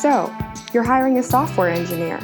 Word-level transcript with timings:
So, 0.00 0.34
you're 0.72 0.82
hiring 0.82 1.18
a 1.18 1.22
software 1.22 1.68
engineer. 1.68 2.18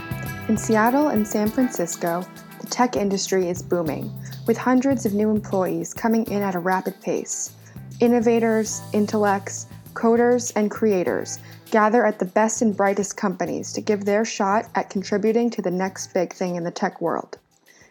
In 0.48 0.56
Seattle 0.56 1.08
and 1.08 1.28
San 1.28 1.46
Francisco, 1.46 2.24
the 2.58 2.66
tech 2.68 2.96
industry 2.96 3.50
is 3.50 3.62
booming, 3.62 4.10
with 4.46 4.56
hundreds 4.56 5.04
of 5.04 5.12
new 5.12 5.28
employees 5.28 5.92
coming 5.92 6.24
in 6.30 6.40
at 6.40 6.54
a 6.54 6.58
rapid 6.58 6.98
pace. 7.02 7.52
Innovators, 8.00 8.80
intellects, 8.94 9.66
coders, 9.92 10.54
and 10.56 10.70
creators 10.70 11.38
gather 11.70 12.06
at 12.06 12.18
the 12.18 12.24
best 12.24 12.62
and 12.62 12.74
brightest 12.74 13.18
companies 13.18 13.74
to 13.74 13.82
give 13.82 14.06
their 14.06 14.24
shot 14.24 14.70
at 14.74 14.88
contributing 14.88 15.50
to 15.50 15.60
the 15.60 15.70
next 15.70 16.14
big 16.14 16.32
thing 16.32 16.56
in 16.56 16.64
the 16.64 16.70
tech 16.70 17.02
world. 17.02 17.36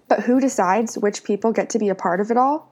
But 0.08 0.22
who 0.22 0.40
decides 0.40 0.98
which 0.98 1.24
people 1.24 1.52
get 1.52 1.70
to 1.70 1.78
be 1.78 1.90
a 1.90 1.96
part 1.96 2.20
of 2.20 2.32
it 2.32 2.38
all? 2.38 2.72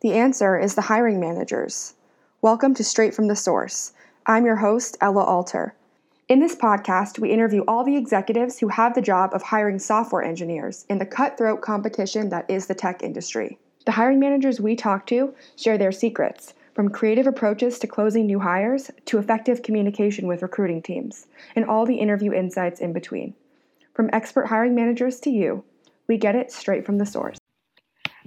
The 0.00 0.14
answer 0.14 0.58
is 0.58 0.74
the 0.74 0.82
hiring 0.82 1.20
managers. 1.20 1.94
Welcome 2.42 2.74
to 2.74 2.82
Straight 2.82 3.14
from 3.14 3.28
the 3.28 3.36
Source. 3.36 3.92
I'm 4.26 4.44
your 4.44 4.56
host, 4.56 4.96
Ella 5.00 5.22
Alter. 5.22 5.76
In 6.28 6.40
this 6.40 6.54
podcast, 6.54 7.18
we 7.18 7.30
interview 7.30 7.64
all 7.66 7.84
the 7.84 7.96
executives 7.96 8.58
who 8.58 8.68
have 8.68 8.94
the 8.94 9.00
job 9.00 9.30
of 9.32 9.42
hiring 9.42 9.78
software 9.78 10.22
engineers 10.22 10.84
in 10.90 10.98
the 10.98 11.06
cutthroat 11.06 11.62
competition 11.62 12.28
that 12.28 12.44
is 12.50 12.66
the 12.66 12.74
tech 12.74 13.02
industry. 13.02 13.58
The 13.86 13.92
hiring 13.92 14.20
managers 14.20 14.60
we 14.60 14.76
talk 14.76 15.06
to 15.06 15.34
share 15.56 15.78
their 15.78 15.90
secrets, 15.90 16.52
from 16.74 16.90
creative 16.90 17.26
approaches 17.26 17.78
to 17.78 17.86
closing 17.86 18.26
new 18.26 18.40
hires 18.40 18.90
to 19.06 19.16
effective 19.16 19.62
communication 19.62 20.26
with 20.26 20.42
recruiting 20.42 20.82
teams, 20.82 21.28
and 21.56 21.64
all 21.64 21.86
the 21.86 21.96
interview 21.96 22.34
insights 22.34 22.80
in 22.80 22.92
between. 22.92 23.32
From 23.94 24.10
expert 24.12 24.48
hiring 24.48 24.74
managers 24.74 25.20
to 25.20 25.30
you, 25.30 25.64
we 26.08 26.18
get 26.18 26.36
it 26.36 26.52
straight 26.52 26.84
from 26.84 26.98
the 26.98 27.06
source. 27.06 27.38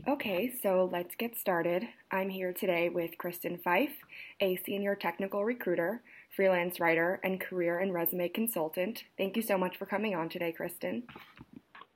Okay, 0.08 0.52
so 0.64 0.90
let's 0.92 1.14
get 1.16 1.38
started. 1.38 1.88
I'm 2.10 2.30
here 2.30 2.52
today 2.52 2.90
with 2.90 3.20
Kristen 3.20 3.60
Fife, 3.60 3.94
a 4.40 4.56
senior 4.66 4.96
technical 4.96 5.46
recruiter 5.46 6.02
freelance 6.36 6.80
writer, 6.80 7.20
and 7.24 7.40
career 7.40 7.80
and 7.80 7.94
resume 7.94 8.30
consultant. 8.30 9.04
Thank 9.18 9.36
you 9.36 9.42
so 9.42 9.58
much 9.58 9.78
for 9.78 9.86
coming 9.86 10.16
on 10.16 10.30
today, 10.30 10.52
Kristen. 10.52 11.04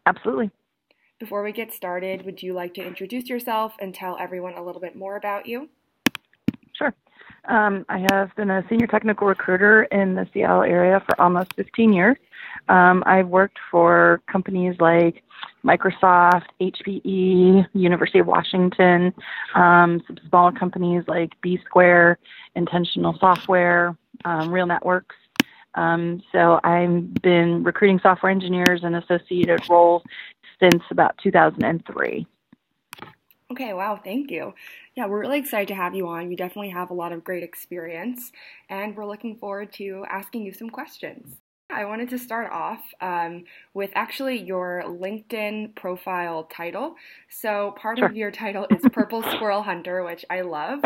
Absolutely. 0.06 0.52
Before 1.20 1.44
we 1.44 1.52
get 1.52 1.74
started, 1.74 2.26
would 2.26 2.44
you 2.44 2.54
like 2.54 2.74
to 2.74 2.86
introduce 2.86 3.30
yourself 3.30 3.74
and 3.80 3.94
tell 3.94 4.18
everyone 4.20 4.56
a 4.56 4.64
little 4.64 4.82
bit 4.82 4.96
more 4.96 5.16
about 5.16 5.46
you? 5.46 5.70
Sure. 6.74 6.94
Um, 7.48 7.86
I 7.88 8.06
have 8.12 8.36
been 8.36 8.50
a 8.50 8.64
senior 8.70 8.88
technical 8.88 9.28
recruiter 9.28 9.84
in 9.84 10.16
the 10.16 10.28
Seattle 10.34 10.64
area 10.64 11.02
for 11.06 11.20
almost 11.22 11.54
15 11.56 11.94
years. 11.94 12.18
Um, 12.68 13.04
I've 13.06 13.28
worked 13.28 13.60
for 13.72 14.22
companies 14.30 14.76
like 14.80 15.24
Microsoft, 15.64 16.46
HPE, 16.62 17.68
University 17.74 18.20
of 18.20 18.28
Washington, 18.28 19.14
um, 19.56 20.02
some 20.08 20.18
small 20.30 20.52
companies 20.52 21.04
like 21.08 21.32
B 21.42 21.60
Square, 21.66 22.20
Intentional 22.56 23.16
Software, 23.20 23.96
um, 24.26 24.52
Real 24.52 24.66
Networks. 24.66 25.16
Um, 25.76 26.22
so 26.32 26.60
I've 26.64 27.14
been 27.22 27.64
recruiting 27.64 28.00
software 28.02 28.32
engineers 28.32 28.82
and 28.84 28.96
associated 28.96 29.70
roles 29.70 30.04
since 30.60 30.84
about 30.90 31.18
2003. 31.22 32.28
Okay, 33.52 33.74
wow, 33.74 34.00
thank 34.04 34.32
you. 34.32 34.54
Yeah, 34.96 35.06
we're 35.06 35.20
really 35.20 35.40
excited 35.40 35.68
to 35.68 35.76
have 35.76 35.94
you 35.94 36.08
on. 36.08 36.32
You 36.32 36.38
definitely 36.38 36.72
have 36.72 36.90
a 36.90 36.94
lot 36.94 37.12
of 37.12 37.24
great 37.24 37.44
experience, 37.44 38.32
and 38.70 38.96
we're 38.96 39.06
looking 39.06 39.36
forward 39.36 39.72
to 39.74 40.04
asking 40.10 40.44
you 40.44 40.52
some 40.52 40.70
questions. 40.70 41.36
I 41.76 41.84
wanted 41.84 42.10
to 42.12 42.18
start 42.18 42.50
off 42.54 42.80
um, 43.02 43.44
with 43.74 43.92
actually 43.96 44.42
your 44.42 44.84
LinkedIn 44.86 45.76
profile 45.76 46.46
title. 46.46 46.96
So, 47.28 47.76
part 47.78 47.98
sure. 47.98 48.08
of 48.08 48.16
your 48.16 48.32
title 48.32 48.66
is 48.72 48.82
Purple 48.94 49.22
Squirrel 49.24 49.62
Hunter, 49.62 50.02
which 50.04 50.24
I 50.30 50.42
love. 50.42 50.80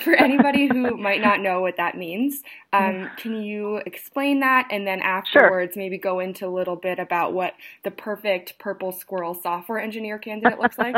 For 0.00 0.14
anybody 0.14 0.66
who 0.66 0.96
might 0.96 1.20
not 1.20 1.40
know 1.40 1.60
what 1.60 1.76
that 1.76 1.98
means, 1.98 2.42
um, 2.72 3.10
can 3.18 3.42
you 3.42 3.76
explain 3.84 4.40
that? 4.40 4.66
And 4.70 4.86
then 4.86 5.00
afterwards, 5.00 5.74
sure. 5.74 5.82
maybe 5.82 5.98
go 5.98 6.20
into 6.20 6.46
a 6.46 6.48
little 6.48 6.76
bit 6.76 6.98
about 6.98 7.34
what 7.34 7.52
the 7.82 7.90
perfect 7.90 8.58
purple 8.58 8.92
squirrel 8.92 9.34
software 9.34 9.78
engineer 9.78 10.18
candidate 10.18 10.58
looks 10.58 10.78
like? 10.78 10.96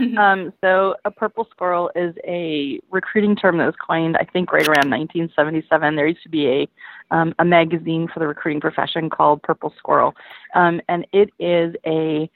um, 0.16 0.50
so, 0.62 0.94
a 1.04 1.10
purple 1.10 1.46
squirrel 1.50 1.90
is 1.94 2.14
a 2.26 2.80
recruiting 2.90 3.36
term 3.36 3.58
that 3.58 3.66
was 3.66 3.76
coined, 3.86 4.16
I 4.16 4.24
think, 4.24 4.50
right 4.50 4.66
around 4.66 4.90
1977. 4.90 5.94
There 5.94 6.06
used 6.06 6.22
to 6.22 6.30
be 6.30 6.46
a 6.46 6.68
um, 7.10 7.34
a 7.38 7.44
magazine 7.44 8.08
for 8.12 8.20
the 8.20 8.26
recruiting 8.26 8.60
profession 8.60 9.10
called 9.10 9.42
Purple 9.42 9.72
Squirrel, 9.78 10.14
um, 10.54 10.80
and 10.88 11.06
it 11.12 11.30
is 11.38 11.74
a 11.86 12.30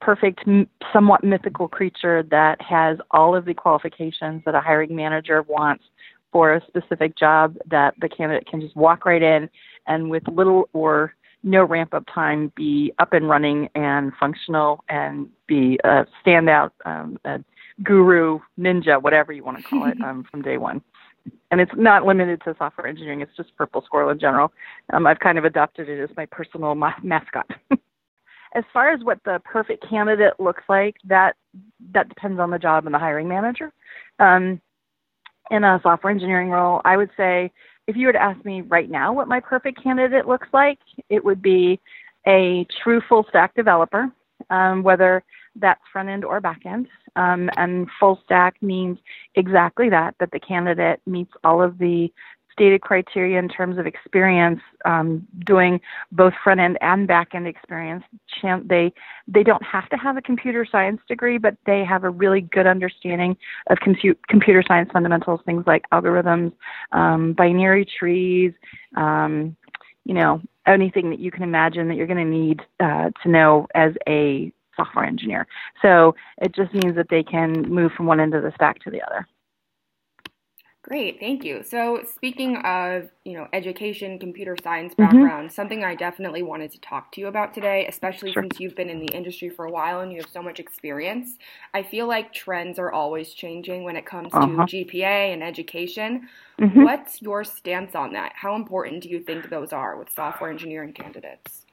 perfect, 0.00 0.44
somewhat 0.92 1.22
mythical 1.22 1.68
creature 1.68 2.22
that 2.30 2.60
has 2.60 2.98
all 3.10 3.36
of 3.36 3.44
the 3.44 3.54
qualifications 3.54 4.42
that 4.44 4.54
a 4.54 4.60
hiring 4.60 4.96
manager 4.96 5.42
wants 5.42 5.84
for 6.32 6.54
a 6.54 6.66
specific 6.66 7.16
job 7.16 7.56
that 7.68 7.94
the 8.00 8.08
candidate 8.08 8.46
can 8.46 8.60
just 8.60 8.76
walk 8.76 9.04
right 9.04 9.22
in 9.22 9.48
and 9.86 10.10
with 10.10 10.26
little 10.28 10.68
or 10.72 11.14
no 11.42 11.64
ramp 11.64 11.94
up 11.94 12.04
time 12.12 12.52
be 12.54 12.92
up 12.98 13.12
and 13.12 13.28
running 13.28 13.68
and 13.74 14.12
functional 14.20 14.84
and 14.88 15.28
be 15.46 15.78
a 15.84 16.06
standout 16.24 16.70
um, 16.84 17.18
a 17.24 17.40
guru 17.82 18.38
ninja 18.58 19.00
whatever 19.02 19.32
you 19.32 19.42
want 19.42 19.56
to 19.56 19.62
call 19.64 19.86
it 19.86 20.00
um, 20.04 20.24
from 20.30 20.42
day 20.42 20.58
one 20.58 20.82
and 21.50 21.60
it's 21.60 21.72
not 21.76 22.04
limited 22.04 22.40
to 22.44 22.54
software 22.58 22.86
engineering. 22.86 23.20
It's 23.20 23.36
just 23.36 23.54
Purple 23.56 23.82
Squirrel 23.84 24.10
in 24.10 24.18
general. 24.18 24.52
Um, 24.92 25.06
I've 25.06 25.18
kind 25.18 25.38
of 25.38 25.44
adopted 25.44 25.88
it 25.88 26.02
as 26.02 26.14
my 26.16 26.26
personal 26.26 26.74
ma- 26.74 26.92
mascot. 27.02 27.50
as 28.54 28.64
far 28.72 28.92
as 28.92 29.02
what 29.04 29.18
the 29.24 29.40
perfect 29.44 29.88
candidate 29.88 30.34
looks 30.38 30.62
like, 30.68 30.96
that 31.04 31.36
that 31.92 32.08
depends 32.08 32.40
on 32.40 32.50
the 32.50 32.58
job 32.58 32.86
and 32.86 32.94
the 32.94 32.98
hiring 32.98 33.28
manager. 33.28 33.72
Um, 34.18 34.60
in 35.50 35.64
a 35.64 35.80
software 35.82 36.12
engineering 36.12 36.50
role, 36.50 36.80
I 36.84 36.96
would 36.96 37.10
say 37.16 37.50
if 37.86 37.96
you 37.96 38.06
were 38.06 38.12
to 38.12 38.22
ask 38.22 38.44
me 38.44 38.60
right 38.62 38.88
now 38.88 39.12
what 39.12 39.28
my 39.28 39.40
perfect 39.40 39.82
candidate 39.82 40.26
looks 40.26 40.48
like, 40.52 40.78
it 41.08 41.24
would 41.24 41.42
be 41.42 41.80
a 42.26 42.66
true 42.82 43.00
full 43.08 43.26
stack 43.28 43.54
developer, 43.54 44.10
um, 44.50 44.82
whether 44.82 45.24
that's 45.56 45.80
front 45.92 46.08
end 46.08 46.24
or 46.24 46.40
back 46.40 46.60
end. 46.64 46.88
Um, 47.16 47.50
and 47.56 47.88
full 47.98 48.20
stack 48.24 48.62
means 48.62 48.98
exactly 49.34 49.88
that, 49.90 50.14
that 50.20 50.30
the 50.30 50.40
candidate 50.40 51.00
meets 51.06 51.32
all 51.44 51.62
of 51.62 51.78
the 51.78 52.12
stated 52.52 52.80
criteria 52.82 53.38
in 53.38 53.48
terms 53.48 53.78
of 53.78 53.86
experience 53.86 54.60
um, 54.84 55.26
doing 55.46 55.80
both 56.12 56.34
front 56.44 56.60
end 56.60 56.76
and 56.80 57.06
back 57.06 57.34
end 57.34 57.46
experience. 57.46 58.04
They 58.42 58.92
they 59.26 59.42
don't 59.42 59.62
have 59.62 59.88
to 59.90 59.96
have 59.96 60.16
a 60.16 60.22
computer 60.22 60.66
science 60.70 61.00
degree, 61.08 61.38
but 61.38 61.56
they 61.66 61.84
have 61.84 62.04
a 62.04 62.10
really 62.10 62.42
good 62.42 62.66
understanding 62.66 63.36
of 63.70 63.78
compute, 63.78 64.18
computer 64.28 64.62
science 64.66 64.90
fundamentals, 64.92 65.40
things 65.46 65.64
like 65.66 65.84
algorithms, 65.92 66.52
um, 66.92 67.32
binary 67.32 67.86
trees, 67.86 68.52
um, 68.96 69.56
you 70.04 70.14
know, 70.14 70.40
anything 70.66 71.10
that 71.10 71.18
you 71.18 71.30
can 71.30 71.42
imagine 71.42 71.88
that 71.88 71.94
you're 71.94 72.06
going 72.06 72.24
to 72.24 72.24
need 72.24 72.60
uh, 72.80 73.10
to 73.22 73.28
know 73.28 73.66
as 73.74 73.92
a 74.08 74.52
software 74.80 75.04
engineer. 75.04 75.46
So 75.82 76.14
it 76.40 76.54
just 76.54 76.72
means 76.74 76.96
that 76.96 77.08
they 77.10 77.22
can 77.22 77.62
move 77.62 77.92
from 77.96 78.06
one 78.06 78.20
end 78.20 78.34
of 78.34 78.42
the 78.42 78.52
stack 78.54 78.80
to 78.84 78.90
the 78.90 79.02
other. 79.02 79.26
Great, 80.82 81.20
thank 81.20 81.44
you. 81.44 81.62
So 81.62 82.02
speaking 82.14 82.56
of, 82.64 83.10
you 83.24 83.34
know, 83.34 83.46
education, 83.52 84.18
computer 84.18 84.56
science 84.62 84.94
mm-hmm. 84.94 85.02
background, 85.02 85.48
mm-hmm. 85.48 85.54
something 85.54 85.84
I 85.84 85.94
definitely 85.94 86.42
wanted 86.42 86.70
to 86.72 86.80
talk 86.80 87.12
to 87.12 87.20
you 87.20 87.26
about 87.26 87.52
today, 87.52 87.86
especially 87.86 88.32
sure. 88.32 88.42
since 88.44 88.58
you've 88.58 88.74
been 88.74 88.88
in 88.88 88.98
the 88.98 89.12
industry 89.14 89.50
for 89.50 89.66
a 89.66 89.70
while 89.70 90.00
and 90.00 90.10
you 90.10 90.18
have 90.18 90.30
so 90.32 90.42
much 90.42 90.58
experience. 90.58 91.36
I 91.74 91.82
feel 91.82 92.08
like 92.08 92.32
trends 92.32 92.78
are 92.78 92.90
always 92.90 93.34
changing 93.34 93.84
when 93.84 93.94
it 93.94 94.06
comes 94.06 94.32
uh-huh. 94.32 94.66
to 94.66 94.84
GPA 94.86 95.34
and 95.34 95.44
education. 95.44 96.28
Mm-hmm. 96.58 96.82
What's 96.82 97.20
your 97.20 97.44
stance 97.44 97.94
on 97.94 98.14
that? 98.14 98.32
How 98.34 98.56
important 98.56 99.02
do 99.02 99.10
you 99.10 99.20
think 99.20 99.50
those 99.50 99.74
are 99.74 99.98
with 99.98 100.10
software 100.10 100.50
engineering 100.50 100.94
candidates? 100.94 101.66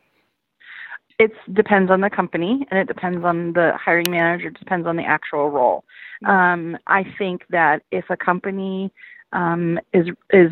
It 1.20 1.32
depends 1.54 1.90
on 1.90 2.02
the 2.02 2.10
company 2.10 2.66
and 2.70 2.80
it 2.80 2.88
depends 2.88 3.24
on 3.24 3.54
the 3.54 3.74
hiring 3.76 4.12
manager. 4.12 4.50
It 4.50 4.60
depends 4.60 4.86
on 4.86 4.96
the 4.96 5.04
actual 5.04 5.50
role. 5.50 5.84
Mm-hmm. 6.24 6.32
Um, 6.32 6.78
I 6.88 7.04
think 7.18 7.44
that 7.50 7.84
if 7.92 8.06
a 8.10 8.18
company 8.18 8.92
um, 9.34 9.80
is 9.94 10.08
is 10.32 10.52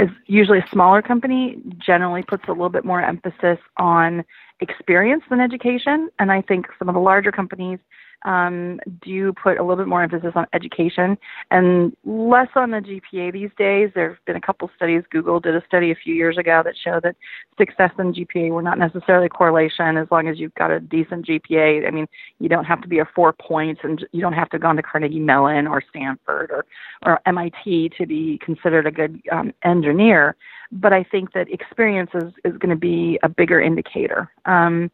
is 0.00 0.08
usually 0.26 0.58
a 0.58 0.66
smaller 0.68 1.02
company, 1.02 1.58
generally 1.78 2.22
puts 2.22 2.44
a 2.48 2.52
little 2.52 2.70
bit 2.70 2.84
more 2.84 3.02
emphasis 3.02 3.58
on 3.76 4.24
experience 4.60 5.22
than 5.28 5.40
education, 5.40 6.08
and 6.18 6.32
I 6.32 6.40
think 6.40 6.66
some 6.78 6.88
of 6.88 6.94
the 6.94 7.00
larger 7.00 7.30
companies 7.30 7.78
um, 8.24 8.80
do 9.02 9.32
put 9.32 9.58
a 9.58 9.62
little 9.62 9.76
bit 9.76 9.88
more 9.88 10.02
emphasis 10.02 10.32
on 10.34 10.46
education 10.52 11.18
and 11.50 11.96
less 12.04 12.48
on 12.54 12.70
the 12.70 12.78
GPA 12.78 13.32
these 13.32 13.50
days. 13.58 13.90
There 13.94 14.10
have 14.10 14.24
been 14.26 14.36
a 14.36 14.40
couple 14.40 14.70
studies. 14.76 15.02
Google 15.10 15.40
did 15.40 15.56
a 15.56 15.62
study 15.66 15.90
a 15.90 15.94
few 15.94 16.14
years 16.14 16.38
ago 16.38 16.62
that 16.64 16.74
showed 16.82 17.02
that 17.02 17.16
success 17.58 17.90
and 17.98 18.14
GPA 18.14 18.50
were 18.50 18.62
not 18.62 18.78
necessarily 18.78 19.26
a 19.26 19.30
correlation 19.30 19.96
as 19.96 20.08
long 20.10 20.28
as 20.28 20.38
you've 20.38 20.54
got 20.54 20.70
a 20.70 20.80
decent 20.80 21.26
GPA. 21.26 21.86
I 21.86 21.90
mean, 21.90 22.06
you 22.38 22.48
don't 22.48 22.64
have 22.64 22.80
to 22.82 22.88
be 22.88 22.98
a 22.98 23.08
four 23.14 23.32
points 23.32 23.80
and 23.82 24.04
you 24.12 24.20
don't 24.20 24.32
have 24.32 24.50
to 24.50 24.58
go 24.58 24.68
on 24.68 24.76
to 24.76 24.82
Carnegie 24.82 25.20
Mellon 25.20 25.66
or 25.66 25.82
Stanford 25.90 26.50
or, 26.50 26.64
or 27.04 27.20
MIT 27.26 27.92
to 27.98 28.06
be 28.06 28.38
considered 28.44 28.86
a 28.86 28.90
good 28.90 29.20
um, 29.30 29.52
engineer. 29.64 30.36
But 30.72 30.92
I 30.92 31.04
think 31.04 31.32
that 31.34 31.52
experience 31.52 32.10
is, 32.14 32.32
is 32.44 32.56
going 32.58 32.70
to 32.70 32.76
be 32.76 33.18
a 33.22 33.28
bigger 33.28 33.60
indicator. 33.60 34.32
Um, 34.46 34.90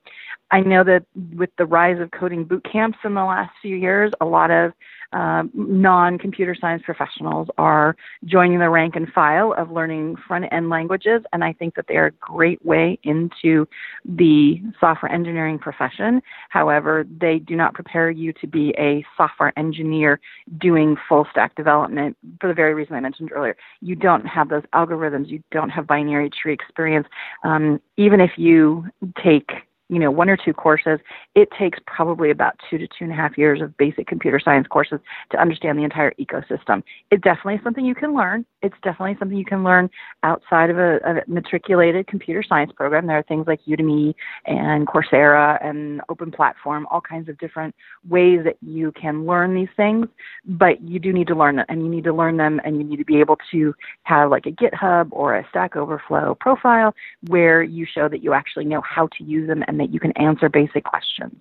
I 0.51 0.61
know 0.61 0.83
that 0.85 1.05
with 1.37 1.51
the 1.57 1.67
rise 1.67 2.01
of 2.01 2.11
coding 2.11 2.45
boot 2.45 2.67
camps 2.71 2.99
in 3.05 3.15
the 3.15 3.25
last 3.25 3.53
few 3.63 3.77
years, 3.77 4.13
a 4.21 4.25
lot 4.25 4.51
of 4.51 4.73
um, 5.13 5.51
non 5.55 6.19
computer 6.19 6.57
science 6.59 6.83
professionals 6.85 7.49
are 7.57 7.97
joining 8.25 8.59
the 8.59 8.69
rank 8.69 8.97
and 8.97 9.09
file 9.13 9.55
of 9.57 9.71
learning 9.71 10.17
front 10.27 10.47
end 10.53 10.69
languages, 10.69 11.23
and 11.33 11.43
I 11.43 11.53
think 11.53 11.75
that 11.77 11.87
they 11.89 11.97
are 11.97 12.07
a 12.07 12.13
great 12.13 12.65
way 12.65 12.99
into 13.05 13.67
the 14.05 14.61
software 14.81 15.11
engineering 15.11 15.59
profession. 15.59 16.21
However, 16.51 17.07
they 17.21 17.39
do 17.39 17.57
not 17.57 17.75
prepare 17.75 18.11
you 18.11 18.33
to 18.35 18.47
be 18.47 18.75
a 18.79 19.05
software 19.17 19.53
engineer 19.59 20.21
doing 20.59 20.97
full 21.09 21.27
stack 21.31 21.55
development 21.55 22.17
for 22.41 22.49
the 22.49 22.55
very 22.55 22.75
reason 22.75 22.95
I 22.95 23.01
mentioned 23.01 23.31
earlier. 23.33 23.57
You 23.81 23.95
don't 23.95 24.27
have 24.27 24.49
those 24.49 24.65
algorithms, 24.75 25.29
you 25.29 25.43
don't 25.51 25.71
have 25.71 25.87
binary 25.87 26.31
tree 26.31 26.53
experience. 26.53 27.07
Um, 27.45 27.81
even 27.97 28.21
if 28.21 28.33
you 28.37 28.87
take 29.23 29.51
you 29.88 29.99
know, 29.99 30.11
one 30.11 30.29
or 30.29 30.37
two 30.37 30.52
courses, 30.52 31.00
it 31.35 31.49
takes 31.58 31.79
probably 31.87 32.31
about 32.31 32.55
two 32.69 32.79
to 32.79 32.87
two 32.87 33.05
and 33.05 33.12
a 33.12 33.17
half 33.17 33.38
years 33.38 33.62
of 33.62 33.76
basic 33.76 34.06
computer 34.06 34.38
science 34.38 34.67
courses 34.69 35.00
to 35.31 35.40
understand 35.40 35.79
the 35.79 35.85
entire 35.85 36.12
ecosystem. 36.20 36.82
It 37.11 37.23
definitely 37.23 37.55
is 37.55 37.61
something 37.64 37.85
you 37.85 37.94
can 37.94 38.14
learn. 38.14 38.44
It's 38.61 38.75
definitely 38.82 39.17
something 39.19 39.37
you 39.37 39.44
can 39.44 39.64
learn 39.64 39.88
outside 40.23 40.69
of 40.69 40.79
a, 40.79 40.96
a 40.96 41.14
matriculated 41.26 42.06
computer 42.06 42.43
science 42.46 42.70
program. 42.76 43.06
There 43.06 43.17
are 43.17 43.23
things 43.23 43.46
like 43.46 43.61
Udemy 43.67 44.14
and 44.46 44.87
Coursera 44.87 45.64
and 45.64 46.02
Open 46.08 46.31
Platform, 46.31 46.87
all 46.90 47.00
kinds 47.00 47.29
of 47.29 47.38
different 47.38 47.75
ways 48.08 48.40
that 48.44 48.56
you 48.61 48.93
can 48.93 49.26
learn 49.26 49.55
these 49.55 49.69
things, 49.76 50.06
but 50.44 50.82
you 50.82 50.99
do 50.99 51.12
need 51.12 51.29
to 51.29 51.35
learn 51.35 51.56
them 51.56 51.67
and 51.69 51.82
you 51.82 51.88
need 51.88 52.05
to 52.05 52.12
learn 52.12 52.37
them 52.37 52.61
and 52.64 52.76
you 52.76 52.85
need 52.85 52.96
to 52.99 53.05
be 53.05 53.20
able 53.20 53.38
to 53.52 53.75
have 54.02 54.31
like 54.31 54.46
a 54.46 54.50
GitHub 54.50 55.08
or 55.12 55.37
a 55.37 55.46
Stack 55.49 55.76
Overflow 55.76 56.37
profile 56.40 56.94
where 57.29 57.62
you 57.62 57.87
show 57.87 58.08
that 58.08 58.23
you 58.23 58.35
actually 58.35 58.67
know 58.67 58.82
how 58.82 59.08
to 59.17 59.25
use 59.25 59.49
them 59.49 59.62
and 59.67 59.78
that 59.79 59.93
you 59.93 60.01
can 60.01 60.13
answer 60.13 60.49
basic 60.49 60.85
questions. 60.85 61.35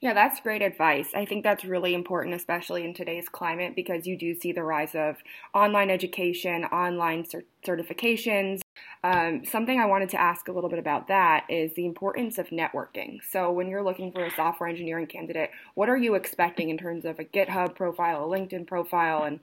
Yeah, 0.00 0.14
that's 0.14 0.38
great 0.40 0.62
advice. 0.62 1.08
I 1.12 1.24
think 1.24 1.42
that's 1.42 1.64
really 1.64 1.92
important, 1.92 2.36
especially 2.36 2.84
in 2.84 2.94
today's 2.94 3.28
climate, 3.28 3.74
because 3.74 4.06
you 4.06 4.16
do 4.16 4.32
see 4.32 4.52
the 4.52 4.62
rise 4.62 4.94
of 4.94 5.16
online 5.54 5.90
education, 5.90 6.64
online 6.66 7.24
cert- 7.24 7.46
certifications. 7.66 8.60
Um, 9.02 9.44
something 9.44 9.80
I 9.80 9.86
wanted 9.86 10.10
to 10.10 10.20
ask 10.20 10.46
a 10.46 10.52
little 10.52 10.70
bit 10.70 10.78
about 10.78 11.08
that 11.08 11.46
is 11.48 11.74
the 11.74 11.84
importance 11.84 12.38
of 12.38 12.46
networking. 12.50 13.18
So, 13.28 13.50
when 13.50 13.66
you're 13.66 13.82
looking 13.82 14.12
for 14.12 14.24
a 14.24 14.30
software 14.36 14.68
engineering 14.68 15.08
candidate, 15.08 15.50
what 15.74 15.88
are 15.88 15.96
you 15.96 16.14
expecting 16.14 16.68
in 16.68 16.78
terms 16.78 17.04
of 17.04 17.18
a 17.18 17.24
GitHub 17.24 17.74
profile, 17.74 18.24
a 18.24 18.28
LinkedIn 18.28 18.68
profile, 18.68 19.24
and 19.24 19.40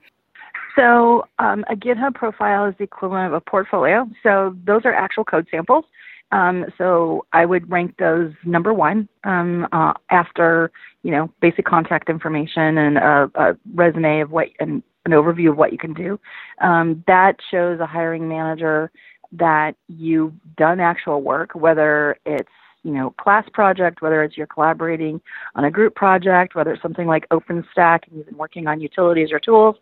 so 0.74 1.26
um, 1.38 1.64
a 1.70 1.74
GitHub 1.74 2.14
profile 2.14 2.66
is 2.66 2.74
the 2.78 2.84
equivalent 2.84 3.26
of 3.26 3.32
a 3.32 3.40
portfolio. 3.40 4.08
So 4.22 4.54
those 4.64 4.82
are 4.84 4.92
actual 4.92 5.24
code 5.24 5.46
samples. 5.50 5.84
Um, 6.32 6.66
so 6.76 7.24
I 7.32 7.46
would 7.46 7.70
rank 7.70 7.94
those 7.98 8.32
number 8.44 8.74
one 8.74 9.08
um, 9.24 9.66
uh, 9.72 9.92
after 10.10 10.72
you 11.02 11.10
know 11.10 11.32
basic 11.40 11.64
contact 11.64 12.10
information 12.10 12.78
and 12.78 12.98
a, 12.98 13.30
a 13.34 13.56
resume 13.74 14.20
of 14.20 14.30
what 14.30 14.48
and 14.58 14.82
an 15.04 15.12
overview 15.12 15.50
of 15.50 15.56
what 15.56 15.72
you 15.72 15.78
can 15.78 15.94
do. 15.94 16.18
Um, 16.60 17.04
that 17.06 17.36
shows 17.50 17.78
a 17.80 17.86
hiring 17.86 18.28
manager 18.28 18.90
that 19.32 19.76
you've 19.88 20.34
done 20.56 20.80
actual 20.80 21.22
work, 21.22 21.54
whether 21.54 22.18
it's 22.26 22.48
you 22.82 22.92
know 22.92 23.10
class 23.20 23.44
project, 23.52 24.02
whether 24.02 24.22
it's 24.22 24.36
you're 24.36 24.46
collaborating 24.46 25.20
on 25.54 25.64
a 25.64 25.70
group 25.70 25.94
project, 25.94 26.54
whether 26.54 26.72
it's 26.72 26.82
something 26.82 27.06
like 27.06 27.28
OpenStack 27.28 28.00
and 28.08 28.16
you've 28.16 28.26
been 28.26 28.36
working 28.36 28.66
on 28.66 28.80
utilities 28.80 29.30
or 29.32 29.38
tools. 29.38 29.76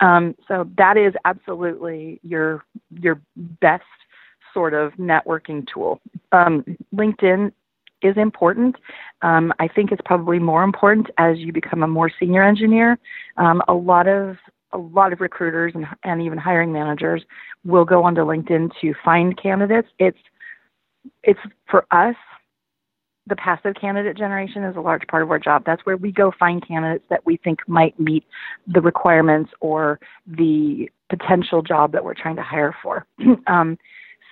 Um, 0.00 0.34
so 0.48 0.68
that 0.78 0.96
is 0.96 1.12
absolutely 1.24 2.20
your 2.22 2.64
your 3.00 3.20
best 3.60 3.84
sort 4.52 4.74
of 4.74 4.92
networking 4.94 5.66
tool. 5.72 6.00
Um, 6.32 6.64
LinkedIn 6.94 7.52
is 8.02 8.16
important. 8.16 8.76
Um, 9.22 9.52
I 9.58 9.68
think 9.68 9.92
it's 9.92 10.00
probably 10.04 10.38
more 10.38 10.62
important 10.62 11.08
as 11.18 11.38
you 11.38 11.52
become 11.52 11.82
a 11.82 11.88
more 11.88 12.10
senior 12.18 12.42
engineer. 12.42 12.98
Um, 13.36 13.62
a 13.68 13.74
lot 13.74 14.08
of 14.08 14.36
a 14.72 14.78
lot 14.78 15.12
of 15.12 15.20
recruiters 15.20 15.72
and, 15.74 15.84
and 16.04 16.22
even 16.22 16.38
hiring 16.38 16.72
managers 16.72 17.24
will 17.64 17.84
go 17.84 18.04
onto 18.04 18.20
LinkedIn 18.20 18.70
to 18.80 18.94
find 19.04 19.40
candidates. 19.40 19.88
It's 19.98 20.18
it's 21.22 21.40
for 21.68 21.86
us 21.90 22.14
the 23.26 23.36
passive 23.36 23.74
candidate 23.80 24.16
generation 24.16 24.64
is 24.64 24.76
a 24.76 24.80
large 24.80 25.06
part 25.06 25.22
of 25.22 25.30
our 25.30 25.38
job. 25.38 25.62
That's 25.64 25.84
where 25.86 25.96
we 25.96 26.10
go 26.12 26.32
find 26.38 26.66
candidates 26.66 27.04
that 27.10 27.24
we 27.24 27.36
think 27.38 27.60
might 27.66 27.98
meet 27.98 28.24
the 28.66 28.80
requirements 28.80 29.52
or 29.60 30.00
the 30.26 30.90
potential 31.08 31.62
job 31.62 31.92
that 31.92 32.04
we're 32.04 32.14
trying 32.14 32.36
to 32.36 32.42
hire 32.42 32.74
for. 32.82 33.06
um, 33.46 33.78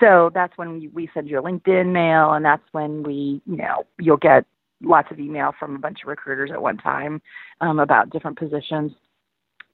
so 0.00 0.30
that's 0.32 0.56
when 0.56 0.90
we, 0.94 1.10
send 1.12 1.28
you 1.28 1.38
a 1.38 1.42
LinkedIn 1.42 1.92
mail, 1.92 2.32
and 2.32 2.44
that's 2.44 2.62
when 2.72 3.02
we, 3.02 3.40
you 3.46 3.56
know, 3.56 3.84
you'll 3.98 4.16
get 4.16 4.44
lots 4.82 5.10
of 5.10 5.18
email 5.18 5.52
from 5.58 5.74
a 5.74 5.78
bunch 5.78 5.98
of 6.02 6.08
recruiters 6.08 6.50
at 6.52 6.62
one 6.62 6.76
time 6.76 7.20
um, 7.60 7.78
about 7.78 8.10
different 8.10 8.38
positions. 8.38 8.92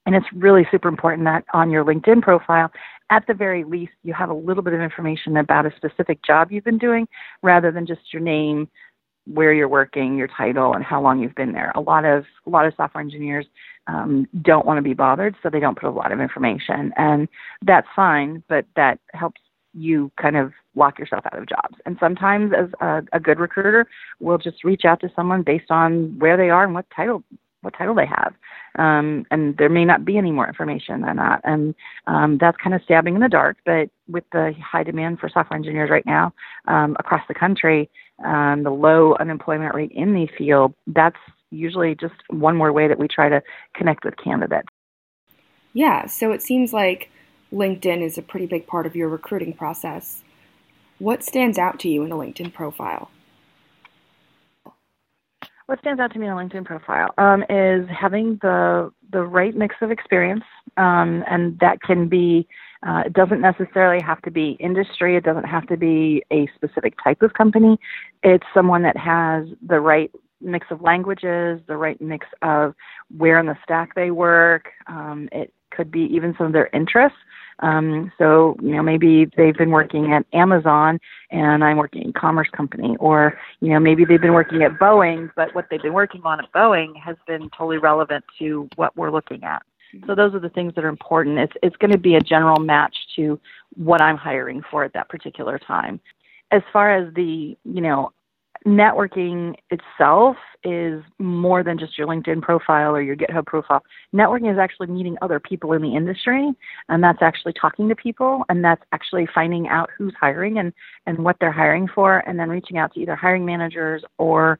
And 0.07 0.15
it's 0.15 0.27
really 0.35 0.67
super 0.71 0.89
important 0.89 1.25
that 1.25 1.45
on 1.53 1.71
your 1.71 1.85
LinkedIn 1.85 2.23
profile, 2.23 2.71
at 3.11 3.27
the 3.27 3.35
very 3.35 3.65
least, 3.65 3.93
you 4.03 4.13
have 4.15 4.31
a 4.31 4.35
little 4.35 4.63
bit 4.63 4.73
of 4.73 4.81
information 4.81 5.37
about 5.37 5.67
a 5.67 5.73
specific 5.77 6.23
job 6.25 6.51
you've 6.51 6.65
been 6.65 6.79
doing 6.79 7.07
rather 7.43 7.71
than 7.71 7.87
just 7.87 8.13
your 8.13 8.23
name, 8.23 8.69
where 9.27 9.55
you're 9.55 9.69
working, 9.69 10.17
your 10.17 10.29
title, 10.29 10.75
and 10.75 10.85
how 10.85 11.01
long 11.01 11.21
you've 11.21 11.35
been 11.35 11.53
there. 11.53 11.73
A 11.75 11.81
lot 11.81 12.05
of 12.05 12.25
a 12.47 12.51
lot 12.51 12.67
of 12.67 12.75
software 12.77 13.03
engineers 13.03 13.47
um, 13.87 14.27
don't 14.43 14.67
want 14.67 14.79
to 14.79 14.83
be 14.83 14.95
bothered, 14.95 15.35
so 15.43 15.49
they 15.49 15.61
don't 15.61 15.79
put 15.79 15.89
a 15.89 15.93
lot 15.93 16.13
of 16.13 16.21
information, 16.21 16.93
and 16.97 17.29
that's 17.63 17.87
fine. 17.97 18.43
But 18.49 18.67
that 18.77 18.99
helps 19.13 19.41
you 19.75 20.11
kind 20.21 20.37
of 20.37 20.53
lock 20.75 20.99
yourself 20.99 21.25
out 21.27 21.39
of 21.39 21.49
jobs. 21.49 21.77
And 21.87 21.97
sometimes, 22.01 22.53
as 22.57 22.69
a, 22.81 23.03
a 23.13 23.21
good 23.21 23.39
recruiter, 23.39 23.87
will 24.21 24.39
just 24.39 24.65
reach 24.65 24.85
out 24.85 25.01
to 25.01 25.11
someone 25.15 25.43
based 25.43 25.71
on 25.71 26.19
where 26.19 26.37
they 26.37 26.51
are 26.51 26.65
and 26.65 26.75
what 26.75 26.87
title 26.95 27.23
what 27.65 27.75
title 27.77 27.95
they 27.95 28.07
have. 28.07 28.35
Um, 28.79 29.25
and 29.31 29.57
there 29.57 29.69
may 29.71 29.85
not 29.85 30.05
be 30.05 30.19
any 30.19 30.31
more 30.31 30.47
information 30.47 31.01
than 31.01 31.17
that. 31.17 31.41
And 31.45 31.75
um, 32.07 32.39
that's 32.39 32.59
kind 32.63 32.75
of 32.75 32.83
stabbing 32.85 33.15
in 33.15 33.21
the 33.23 33.29
dark. 33.29 33.57
But 33.65 33.89
with 34.07 34.25
the 34.33 34.53
high 34.63 34.83
demand 34.83 35.19
for 35.19 35.29
software 35.29 35.57
engineers 35.57 35.91
right 35.91 36.05
now 36.05 36.35
um, 36.69 36.95
across 36.99 37.23
the 37.27 37.35
country, 37.35 37.89
um, 38.25 38.63
the 38.63 38.71
low 38.71 39.15
unemployment 39.19 39.75
rate 39.75 39.93
in 39.93 40.13
the 40.13 40.29
field, 40.37 40.75
that's 40.87 41.17
usually 41.51 41.95
just 41.95 42.15
one 42.29 42.57
more 42.57 42.73
way 42.73 42.87
that 42.87 42.99
we 42.99 43.09
try 43.09 43.29
to 43.29 43.43
connect 43.75 44.05
with 44.05 44.15
candidates. 44.23 44.69
Yeah, 45.73 46.07
so 46.07 46.33
it 46.33 46.43
seems 46.43 46.73
like 46.73 47.11
LinkedIn 47.55 48.03
is 48.03 48.19
a 48.19 48.23
pretty 48.23 48.47
big 48.47 48.67
part 48.67 48.85
of 48.85 48.97
your 48.97 49.09
recruiting 49.09 49.53
process. 49.53 50.23
What 50.99 51.23
stands 51.23 51.57
out 51.57 51.79
to 51.81 51.89
you 51.89 52.03
in 52.03 52.11
a 52.11 52.17
LinkedIn 52.17 52.53
profile? 52.53 53.11
What 55.67 55.79
stands 55.79 56.01
out 56.01 56.13
to 56.13 56.19
me 56.19 56.27
in 56.27 56.33
a 56.33 56.37
LinkedIn 56.37 56.65
profile 56.65 57.15
um, 57.17 57.43
is 57.49 57.89
having 57.89 58.39
the 58.43 58.93
the 59.13 59.23
right 59.23 59.57
mix 59.57 59.77
of 59.81 59.91
experience, 59.91 60.45
um, 60.77 61.25
and 61.31 61.59
that 61.61 61.81
can 61.81 62.09
be. 62.09 62.47
Uh, 62.87 63.05
it 63.07 63.15
doesn't 63.15 63.41
necessarily 63.41 64.03
have 64.03 64.21
to 64.21 64.31
be 64.31 64.59
industry. 64.61 65.17
It 65.17 65.25
doesn't 65.25 65.45
have 65.45 65.67
to 65.69 65.77
be 65.79 66.23
a 66.31 66.47
specific 66.55 66.95
type 67.03 67.23
of 67.23 67.33
company. 67.33 67.79
It's 68.23 68.45
someone 68.53 68.83
that 68.83 68.99
has 68.99 69.47
the 69.67 69.81
right 69.81 70.11
mix 70.43 70.67
of 70.71 70.83
languages, 70.83 71.63
the 71.67 71.79
right 71.79 71.99
mix 71.99 72.27
of 72.43 72.75
where 73.17 73.39
in 73.39 73.47
the 73.47 73.57
stack 73.63 73.95
they 73.95 74.11
work. 74.11 74.67
Um, 74.87 75.31
it 75.33 75.51
could 75.75 75.91
be 75.91 76.03
even 76.15 76.35
some 76.37 76.47
of 76.47 76.53
their 76.53 76.71
interests. 76.73 77.19
Um, 77.61 78.11
so, 78.19 78.57
you 78.61 78.75
know, 78.75 78.83
maybe 78.83 79.31
they've 79.37 79.57
been 79.57 79.71
working 79.71 80.13
at 80.13 80.27
Amazon 80.33 80.99
and 81.31 81.63
I'm 81.63 81.77
working 81.77 82.03
in 82.03 82.13
commerce 82.13 82.49
company, 82.57 82.97
or, 82.99 83.39
you 83.61 83.69
know, 83.69 83.79
maybe 83.79 84.05
they've 84.05 84.21
been 84.21 84.33
working 84.33 84.63
at 84.63 84.73
Boeing, 84.73 85.31
but 85.37 85.55
what 85.55 85.67
they've 85.71 85.81
been 85.81 85.93
working 85.93 86.23
on 86.25 86.41
at 86.41 86.53
Boeing 86.53 86.97
has 87.01 87.17
been 87.27 87.49
totally 87.51 87.79
relevant 87.79 88.25
to 88.41 88.69
what 88.75 88.97
we're 88.97 89.13
looking 89.13 89.45
at. 89.45 89.63
So 90.07 90.15
those 90.17 90.35
are 90.35 90.41
the 90.41 90.49
things 90.49 90.75
that 90.75 90.85
are 90.85 90.89
important. 90.89 91.39
It's 91.39 91.53
it's 91.63 91.77
going 91.77 91.93
to 91.93 91.99
be 91.99 92.17
a 92.17 92.21
general 92.21 92.59
match 92.59 92.97
to 93.15 93.39
what 93.77 94.01
I'm 94.01 94.17
hiring 94.17 94.63
for 94.69 94.83
at 94.83 94.93
that 94.95 95.09
particular 95.09 95.57
time. 95.57 96.01
As 96.51 96.63
far 96.73 96.97
as 96.97 97.15
the, 97.15 97.57
you 97.65 97.81
know, 97.81 98.13
networking 98.67 99.55
itself 99.71 100.37
is 100.65 101.03
more 101.19 101.63
than 101.63 101.79
just 101.79 101.99
your 101.99 102.07
LinkedIn 102.07 102.41
profile 102.41 102.97
or 102.97 103.03
your 103.03 103.17
GitHub 103.17 103.45
profile. 103.45 103.83
Networking 104.15 104.51
is 104.51 104.59
actually 104.59 104.87
meeting 104.87 105.17
other 105.21 105.39
people 105.39 105.73
in 105.75 105.83
the 105.83 105.95
industry, 105.95 106.51
and 106.89 107.03
that's 107.03 107.21
actually 107.21 107.53
talking 107.53 107.89
to 107.89 107.95
people, 107.95 108.45
and 108.49 108.65
that's 108.65 108.83
actually 108.93 109.29
finding 109.35 109.69
out 109.69 109.91
who's 109.97 110.15
hiring 110.19 110.59
and, 110.59 110.73
and 111.07 111.19
what 111.19 111.37
they're 111.41 111.53
hiring 111.53 111.87
for, 111.95 112.19
and 112.27 112.39
then 112.39 112.49
reaching 112.49 112.79
out 112.79 112.95
to 112.95 113.01
either 113.01 113.15
hiring 113.15 113.45
managers 113.45 114.03
or 114.19 114.59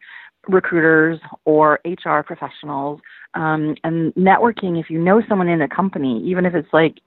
recruiters 0.49 1.19
or 1.47 1.81
HR 1.87 2.21
professionals. 2.21 3.01
Um, 3.33 3.75
and 3.85 4.15
networking, 4.15 4.79
if 4.79 4.91
you 4.91 4.99
know 4.99 5.23
someone 5.29 5.49
in 5.49 5.63
a 5.63 5.69
company, 5.69 6.23
even 6.25 6.45
if 6.45 6.55
it's 6.55 6.73
like, 6.73 6.99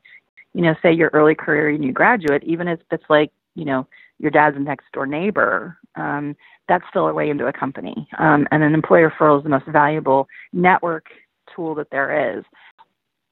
you 0.53 0.63
know, 0.63 0.73
say 0.81 0.91
your 0.91 1.11
early 1.13 1.35
career 1.35 1.77
new 1.77 1.91
graduate, 1.91 2.43
even 2.43 2.67
if 2.67 2.79
it's 2.89 3.03
like, 3.09 3.31
you 3.53 3.65
know, 3.65 3.87
your 4.19 4.31
dad's 4.31 4.57
next 4.59 4.85
door 4.93 5.05
neighbor, 5.05 5.77
um, 5.95 6.35
that's 6.67 6.85
still 6.89 7.07
a 7.07 7.13
way 7.13 7.29
into 7.29 7.47
a 7.47 7.53
company. 7.53 8.07
Um, 8.17 8.47
and 8.51 8.63
an 8.63 8.73
employer 8.73 9.11
referral 9.11 9.37
is 9.37 9.43
the 9.43 9.49
most 9.49 9.65
valuable 9.67 10.27
network 10.53 11.05
tool 11.55 11.75
that 11.75 11.89
there 11.91 12.37
is. 12.37 12.43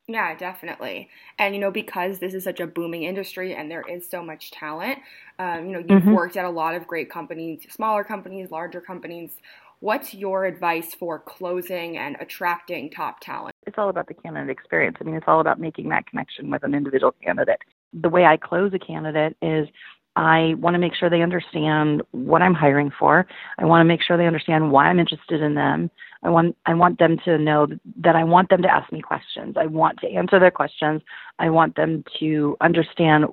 Yeah, 0.08 0.36
definitely. 0.38 1.10
And, 1.40 1.56
you 1.56 1.62
know, 1.62 1.72
because 1.72 2.20
this 2.20 2.36
is 2.36 2.44
such 2.44 2.60
a 2.60 2.68
booming 2.68 3.04
industry 3.04 3.56
and 3.56 3.72
there 3.72 3.84
is 3.90 4.08
so 4.08 4.22
much 4.22 4.52
talent, 4.52 5.00
um, 5.40 5.66
you 5.66 5.72
know, 5.72 5.80
you've 5.80 6.04
mm-hmm. 6.04 6.14
worked 6.14 6.38
at 6.38 6.46
a 6.46 6.50
lot 6.50 6.76
of 6.76 6.86
great 6.86 7.10
companies, 7.10 7.66
smaller 7.72 8.04
companies, 8.04 8.52
larger 8.52 8.82
companies. 8.82 9.32
What's 9.80 10.14
your 10.14 10.46
advice 10.46 10.94
for 10.94 11.20
closing 11.20 11.98
and 11.98 12.18
attracting 12.20 12.92
top 12.92 13.20
talent? 13.20 13.56
It's 13.66 13.78
all 13.80 13.90
about 13.90 14.08
the 14.08 14.14
candidate 14.14 14.52
experience. 14.52 14.98
I 15.02 15.06
mean, 15.06 15.16
it's 15.16 15.26
all 15.28 15.40
about 15.40 15.60
making 15.60 15.90
that 15.90 16.06
connection 16.06 16.52
with 16.52 16.64
an 16.64 16.76
individual 16.76 17.14
candidate. 17.24 17.60
The 17.92 18.10
way 18.10 18.26
I 18.26 18.38
close 18.38 18.72
a 18.74 18.80
candidate 18.80 19.36
is 19.42 19.68
I 20.16 20.56
want 20.60 20.76
to 20.76 20.80
make 20.80 20.96
sure 20.96 21.10
they 21.10 21.22
understand 21.22 22.02
what 22.12 22.42
I'm 22.42 22.54
hiring 22.54 22.92
for. 22.98 23.28
I 23.58 23.66
want 23.66 23.82
to 23.82 23.86
make 23.86 24.02
sure 24.02 24.18
they 24.18 24.28
understand 24.28 24.72
why 24.72 24.86
I'm 24.86 25.00
interested 25.00 25.42
in 25.42 25.56
them. 25.56 25.92
I 26.24 26.30
want 26.30 26.56
I 26.66 26.74
want 26.74 27.00
them 27.00 27.18
to 27.26 27.38
know 27.38 27.68
that 27.98 28.16
I 28.16 28.24
want 28.24 28.50
them 28.50 28.62
to 28.62 28.74
ask 28.74 28.92
me 28.92 29.02
questions. 29.02 29.56
I 29.58 29.68
want 29.68 30.00
to 30.00 30.10
answer 30.10 30.40
their 30.40 30.52
questions. 30.52 31.02
I 31.38 31.50
want 31.50 31.76
them 31.76 32.04
to 32.20 32.58
understand 32.62 33.26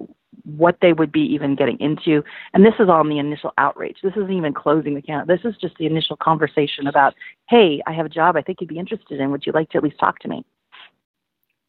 what 0.45 0.79
they 0.83 0.93
would 0.93 1.13
be 1.13 1.21
even 1.21 1.55
getting 1.55 1.79
into. 1.79 2.23
And 2.53 2.65
this 2.65 2.75
is 2.79 2.89
all 2.89 3.03
in 3.03 3.09
the 3.09 3.19
initial 3.19 3.53
outreach. 3.59 3.99
This 4.03 4.15
isn't 4.17 4.33
even 4.33 4.55
closing 4.55 4.95
the 4.95 5.01
account. 5.01 5.29
This 5.29 5.41
is 5.45 5.55
just 5.61 5.77
the 5.79 5.87
initial 5.87 6.17
conversation 6.17 6.87
about, 6.87 7.15
hey, 7.49 7.83
I 7.87 7.93
have 7.93 8.07
a 8.07 8.11
job 8.11 8.37
I 8.37 8.43
think 8.43 8.61
you'd 8.61 8.69
be 8.69 8.79
interested 8.79 9.21
in. 9.21 9.31
Would 9.31 9.47
you 9.47 9.53
like 9.53 9.71
to 9.71 9.79
at 9.79 9.85
least 9.85 9.99
talk 10.01 10.19
to 10.21 10.29
me? 10.29 10.45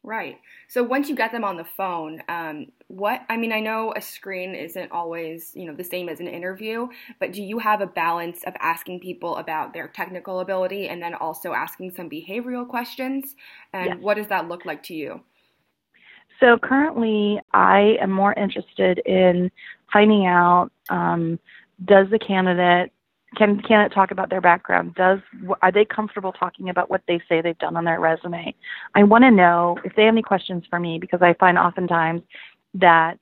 Right. 0.06 0.38
So 0.68 0.82
once 0.82 1.08
you 1.08 1.16
get 1.16 1.32
them 1.32 1.44
on 1.44 1.56
the 1.56 1.64
phone, 1.64 2.22
um, 2.28 2.66
what 2.88 3.22
I 3.30 3.38
mean, 3.38 3.52
I 3.52 3.60
know 3.60 3.94
a 3.96 4.02
screen 4.02 4.54
isn't 4.54 4.92
always 4.92 5.52
you 5.54 5.64
know 5.64 5.74
the 5.74 5.82
same 5.82 6.10
as 6.10 6.20
an 6.20 6.28
interview, 6.28 6.88
but 7.18 7.32
do 7.32 7.42
you 7.42 7.58
have 7.58 7.80
a 7.80 7.86
balance 7.86 8.44
of 8.46 8.52
asking 8.60 9.00
people 9.00 9.38
about 9.38 9.72
their 9.72 9.88
technical 9.88 10.40
ability 10.40 10.88
and 10.88 11.02
then 11.02 11.14
also 11.14 11.54
asking 11.54 11.92
some 11.92 12.10
behavioral 12.10 12.68
questions? 12.68 13.34
And 13.72 13.86
yes. 13.86 13.98
what 14.00 14.18
does 14.18 14.26
that 14.26 14.46
look 14.46 14.66
like 14.66 14.82
to 14.84 14.94
you? 14.94 15.22
So 16.38 16.58
currently, 16.58 17.40
I 17.54 17.96
am 17.98 18.10
more 18.10 18.34
interested 18.34 18.98
in 19.06 19.50
finding 19.90 20.26
out 20.26 20.70
um, 20.90 21.38
does 21.86 22.08
the 22.10 22.18
candidate 22.18 22.92
can 23.36 23.60
can 23.60 23.80
it 23.80 23.90
talk 23.90 24.10
about 24.10 24.30
their 24.30 24.40
background? 24.40 24.94
Does 24.94 25.20
are 25.62 25.72
they 25.72 25.84
comfortable 25.84 26.32
talking 26.32 26.68
about 26.68 26.90
what 26.90 27.02
they 27.06 27.20
say 27.28 27.40
they've 27.40 27.58
done 27.58 27.76
on 27.76 27.84
their 27.84 28.00
resume? 28.00 28.54
I 28.94 29.02
want 29.02 29.24
to 29.24 29.30
know 29.30 29.78
if 29.84 29.94
they 29.96 30.04
have 30.04 30.14
any 30.14 30.22
questions 30.22 30.64
for 30.68 30.78
me 30.80 30.98
because 30.98 31.22
i 31.22 31.34
find 31.34 31.58
oftentimes 31.58 32.22
that 32.74 33.18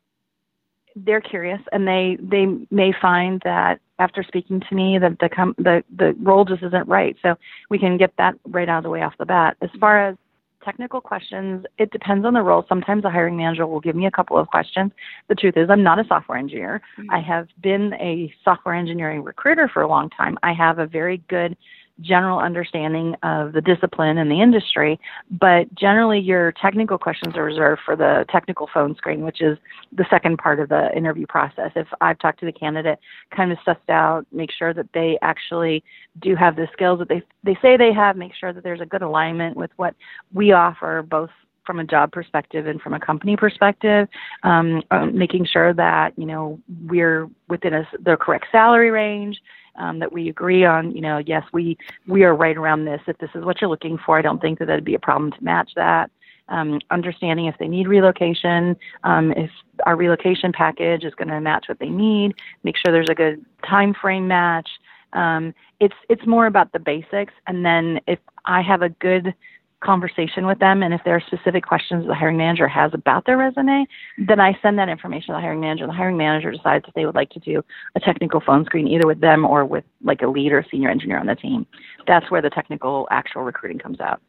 they're 0.96 1.20
curious 1.20 1.60
and 1.72 1.86
they 1.86 2.18
they 2.20 2.46
may 2.70 2.92
find 3.00 3.40
that 3.44 3.80
after 3.98 4.22
speaking 4.22 4.60
to 4.68 4.74
me 4.74 4.98
that 4.98 5.18
the 5.20 5.28
com- 5.28 5.54
the 5.58 5.82
the 5.96 6.14
role 6.20 6.44
just 6.44 6.62
isn't 6.62 6.88
right. 6.88 7.16
So 7.22 7.36
we 7.70 7.78
can 7.78 7.96
get 7.96 8.12
that 8.18 8.34
right 8.46 8.68
out 8.68 8.78
of 8.78 8.84
the 8.84 8.90
way 8.90 9.02
off 9.02 9.14
the 9.18 9.26
bat. 9.26 9.56
As 9.62 9.70
far 9.80 10.08
as 10.08 10.16
technical 10.64 11.00
questions, 11.00 11.64
it 11.78 11.90
depends 11.90 12.24
on 12.24 12.34
the 12.34 12.42
role. 12.42 12.64
Sometimes 12.68 13.04
a 13.04 13.10
hiring 13.10 13.36
manager 13.36 13.66
will 13.66 13.80
give 13.80 13.96
me 13.96 14.06
a 14.06 14.10
couple 14.10 14.38
of 14.38 14.48
questions. 14.48 14.92
The 15.28 15.34
truth 15.34 15.56
is, 15.56 15.68
I'm 15.70 15.82
not 15.82 15.98
a 15.98 16.04
software 16.06 16.38
engineer. 16.38 16.80
Mm-hmm. 16.98 17.10
I 17.10 17.20
have 17.20 17.48
been 17.62 17.94
a 17.94 18.32
software 18.44 18.74
engineering 18.74 19.22
recruiter 19.22 19.68
for 19.68 19.82
a 19.82 19.88
long 19.88 20.10
time. 20.10 20.38
I 20.42 20.52
have 20.52 20.78
a 20.78 20.86
very 20.86 21.18
good 21.28 21.56
general 22.02 22.38
understanding 22.38 23.14
of 23.22 23.52
the 23.52 23.60
discipline 23.60 24.18
and 24.18 24.30
the 24.30 24.40
industry, 24.40 25.00
but 25.30 25.72
generally 25.74 26.18
your 26.18 26.52
technical 26.52 26.98
questions 26.98 27.36
are 27.36 27.44
reserved 27.44 27.80
for 27.84 27.96
the 27.96 28.24
technical 28.30 28.68
phone 28.72 28.94
screen, 28.96 29.24
which 29.24 29.40
is 29.40 29.56
the 29.92 30.04
second 30.10 30.38
part 30.38 30.60
of 30.60 30.68
the 30.68 30.94
interview 30.96 31.26
process. 31.26 31.70
If 31.76 31.88
I've 32.00 32.18
talked 32.18 32.40
to 32.40 32.46
the 32.46 32.52
candidate, 32.52 32.98
kind 33.34 33.52
of 33.52 33.58
sussed 33.66 33.88
out, 33.88 34.26
make 34.32 34.50
sure 34.50 34.74
that 34.74 34.88
they 34.92 35.18
actually 35.22 35.82
do 36.20 36.34
have 36.36 36.56
the 36.56 36.68
skills 36.72 36.98
that 36.98 37.08
they 37.08 37.22
they 37.44 37.56
say 37.62 37.76
they 37.76 37.92
have, 37.92 38.16
make 38.16 38.34
sure 38.34 38.52
that 38.52 38.62
there's 38.62 38.80
a 38.80 38.86
good 38.86 39.02
alignment 39.02 39.56
with 39.56 39.70
what 39.76 39.94
we 40.32 40.52
offer 40.52 41.02
both 41.02 41.30
from 41.64 41.78
a 41.78 41.84
job 41.84 42.12
perspective 42.12 42.66
and 42.66 42.80
from 42.80 42.94
a 42.94 43.00
company 43.00 43.36
perspective, 43.36 44.08
um, 44.42 44.82
um, 44.90 45.16
making 45.16 45.46
sure 45.46 45.72
that 45.72 46.12
you 46.16 46.26
know 46.26 46.58
we're 46.86 47.28
within 47.48 47.74
a, 47.74 47.88
the 48.00 48.16
correct 48.16 48.46
salary 48.50 48.90
range, 48.90 49.40
um, 49.76 49.98
that 50.00 50.12
we 50.12 50.28
agree 50.28 50.64
on. 50.64 50.92
You 50.92 51.00
know, 51.00 51.18
yes, 51.18 51.44
we 51.52 51.76
we 52.06 52.24
are 52.24 52.34
right 52.34 52.56
around 52.56 52.84
this. 52.84 53.00
If 53.06 53.18
this 53.18 53.30
is 53.34 53.44
what 53.44 53.60
you're 53.60 53.70
looking 53.70 53.98
for, 53.98 54.18
I 54.18 54.22
don't 54.22 54.40
think 54.40 54.58
that 54.58 54.66
that'd 54.66 54.84
be 54.84 54.94
a 54.94 55.00
problem 55.00 55.32
to 55.32 55.44
match 55.44 55.72
that. 55.76 56.10
Um, 56.48 56.80
understanding 56.90 57.46
if 57.46 57.56
they 57.58 57.68
need 57.68 57.88
relocation, 57.88 58.76
um, 59.04 59.32
if 59.32 59.50
our 59.86 59.96
relocation 59.96 60.52
package 60.52 61.04
is 61.04 61.14
going 61.14 61.28
to 61.28 61.40
match 61.40 61.66
what 61.68 61.78
they 61.78 61.88
need, 61.88 62.34
make 62.64 62.76
sure 62.76 62.92
there's 62.92 63.08
a 63.08 63.14
good 63.14 63.44
time 63.66 63.94
frame 63.94 64.28
match. 64.28 64.68
Um, 65.12 65.54
it's 65.80 65.94
it's 66.08 66.26
more 66.26 66.46
about 66.46 66.72
the 66.72 66.78
basics, 66.78 67.32
and 67.46 67.64
then 67.64 68.00
if 68.06 68.18
I 68.44 68.60
have 68.60 68.82
a 68.82 68.88
good 68.88 69.34
conversation 69.82 70.46
with 70.46 70.58
them 70.58 70.82
and 70.82 70.94
if 70.94 71.00
there 71.04 71.14
are 71.14 71.22
specific 71.26 71.66
questions 71.66 72.06
the 72.06 72.14
hiring 72.14 72.36
manager 72.36 72.68
has 72.68 72.92
about 72.94 73.26
their 73.26 73.36
resume, 73.36 73.86
then 74.26 74.40
I 74.40 74.56
send 74.62 74.78
that 74.78 74.88
information 74.88 75.28
to 75.28 75.32
the 75.32 75.40
hiring 75.40 75.60
manager. 75.60 75.86
The 75.86 75.92
hiring 75.92 76.16
manager 76.16 76.50
decides 76.50 76.84
if 76.88 76.94
they 76.94 77.04
would 77.04 77.14
like 77.14 77.30
to 77.30 77.40
do 77.40 77.62
a 77.94 78.00
technical 78.00 78.40
phone 78.40 78.64
screen 78.64 78.88
either 78.88 79.06
with 79.06 79.20
them 79.20 79.44
or 79.44 79.64
with 79.64 79.84
like 80.02 80.22
a 80.22 80.26
lead 80.26 80.52
or 80.52 80.64
senior 80.70 80.88
engineer 80.88 81.18
on 81.18 81.26
the 81.26 81.34
team. 81.34 81.66
That's 82.06 82.30
where 82.30 82.42
the 82.42 82.50
technical 82.50 83.08
actual 83.10 83.42
recruiting 83.42 83.78
comes 83.78 84.00
out. 84.00 84.20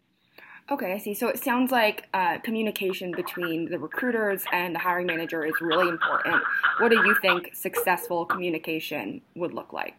Okay, 0.71 0.93
I 0.93 0.97
see. 0.97 1.13
So 1.13 1.27
it 1.27 1.43
sounds 1.43 1.71
like 1.71 2.07
uh, 2.13 2.39
communication 2.39 3.11
between 3.11 3.69
the 3.69 3.77
recruiters 3.77 4.45
and 4.53 4.73
the 4.73 4.79
hiring 4.79 5.07
manager 5.07 5.43
is 5.43 5.53
really 5.59 5.89
important. 5.89 6.41
What 6.79 6.89
do 6.89 6.95
you 6.95 7.15
think 7.21 7.53
successful 7.53 8.25
communication 8.25 9.21
would 9.35 9.53
look 9.53 9.73
like? 9.73 9.95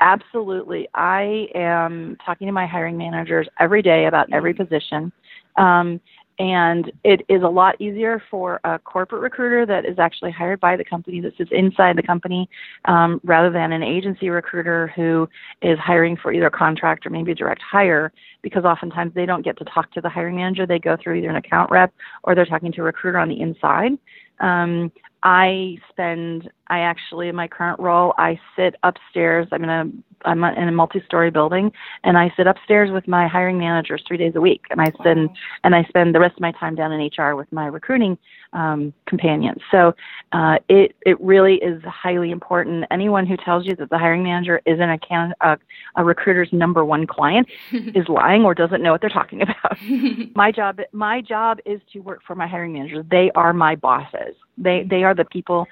Absolutely. 0.00 0.88
I 0.94 1.48
am 1.54 2.16
talking 2.24 2.46
to 2.46 2.52
my 2.52 2.66
hiring 2.66 2.96
managers 2.96 3.46
every 3.58 3.82
day 3.82 4.06
about 4.06 4.32
every 4.32 4.54
mm-hmm. 4.54 4.64
position. 4.64 5.12
Um, 5.56 6.00
and 6.38 6.90
it 7.04 7.20
is 7.28 7.42
a 7.42 7.48
lot 7.48 7.78
easier 7.82 8.22
for 8.30 8.60
a 8.64 8.78
corporate 8.78 9.20
recruiter 9.20 9.66
that 9.66 9.84
is 9.84 9.98
actually 9.98 10.30
hired 10.30 10.58
by 10.58 10.74
the 10.74 10.84
company 10.84 11.20
that 11.20 11.36
sits 11.36 11.50
inside 11.52 11.98
the 11.98 12.02
company 12.02 12.48
um, 12.86 13.20
rather 13.24 13.50
than 13.50 13.72
an 13.72 13.82
agency 13.82 14.30
recruiter 14.30 14.90
who 14.96 15.28
is 15.60 15.78
hiring 15.78 16.16
for 16.16 16.32
either 16.32 16.46
a 16.46 16.50
contract 16.50 17.04
or 17.04 17.10
maybe 17.10 17.32
a 17.32 17.34
direct 17.34 17.60
hire 17.60 18.10
because 18.40 18.64
oftentimes 18.64 19.12
they 19.14 19.26
don't 19.26 19.44
get 19.44 19.58
to 19.58 19.64
talk 19.66 19.92
to 19.92 20.00
the 20.00 20.08
hiring 20.08 20.36
manager. 20.36 20.66
They 20.66 20.78
go 20.78 20.96
through 20.96 21.16
either 21.16 21.28
an 21.28 21.36
account 21.36 21.70
rep 21.70 21.92
or 22.22 22.34
they're 22.34 22.46
talking 22.46 22.72
to 22.72 22.80
a 22.80 22.84
recruiter 22.84 23.18
on 23.18 23.28
the 23.28 23.38
inside. 23.38 23.98
Um, 24.40 24.90
I 25.22 25.76
spend, 25.90 26.50
I 26.70 26.80
actually, 26.80 27.28
in 27.28 27.34
my 27.34 27.48
current 27.48 27.80
role, 27.80 28.14
I 28.16 28.40
sit 28.56 28.76
upstairs. 28.84 29.48
I'm 29.50 29.64
in 29.64 29.70
a, 29.70 29.84
I'm 30.24 30.44
in 30.44 30.68
a 30.68 30.72
multi-story 30.72 31.30
building, 31.30 31.72
and 32.04 32.16
I 32.16 32.32
sit 32.36 32.46
upstairs 32.46 32.90
with 32.92 33.08
my 33.08 33.26
hiring 33.26 33.58
managers 33.58 34.04
three 34.06 34.16
days 34.16 34.34
a 34.36 34.40
week, 34.40 34.66
and 34.70 34.80
I 34.80 34.92
spend, 35.00 35.28
wow. 35.28 35.34
and 35.64 35.74
I 35.74 35.82
spend 35.84 36.14
the 36.14 36.20
rest 36.20 36.34
of 36.34 36.40
my 36.40 36.52
time 36.52 36.76
down 36.76 36.92
in 36.92 37.10
HR 37.16 37.34
with 37.34 37.50
my 37.52 37.66
recruiting 37.66 38.16
um, 38.52 38.92
companions. 39.06 39.60
So, 39.70 39.94
uh, 40.32 40.58
it 40.68 40.94
it 41.04 41.20
really 41.20 41.54
is 41.56 41.82
highly 41.84 42.30
important. 42.30 42.84
Anyone 42.90 43.26
who 43.26 43.36
tells 43.36 43.66
you 43.66 43.74
that 43.76 43.90
the 43.90 43.98
hiring 43.98 44.22
manager 44.22 44.60
isn't 44.64 44.90
a 44.90 44.98
can, 44.98 45.34
a, 45.40 45.58
a 45.96 46.04
recruiter's 46.04 46.52
number 46.52 46.84
one 46.84 47.06
client 47.06 47.48
is 47.72 48.08
lying 48.08 48.44
or 48.44 48.54
doesn't 48.54 48.82
know 48.82 48.92
what 48.92 49.00
they're 49.00 49.10
talking 49.10 49.42
about. 49.42 49.76
my 50.36 50.52
job, 50.52 50.80
my 50.92 51.20
job 51.20 51.58
is 51.66 51.80
to 51.92 52.00
work 52.00 52.20
for 52.26 52.36
my 52.36 52.46
hiring 52.46 52.72
managers. 52.72 53.04
They 53.10 53.30
are 53.34 53.52
my 53.52 53.74
bosses. 53.74 54.36
They 54.56 54.86
they 54.88 55.02
are 55.04 55.14
the 55.14 55.24
people. 55.24 55.66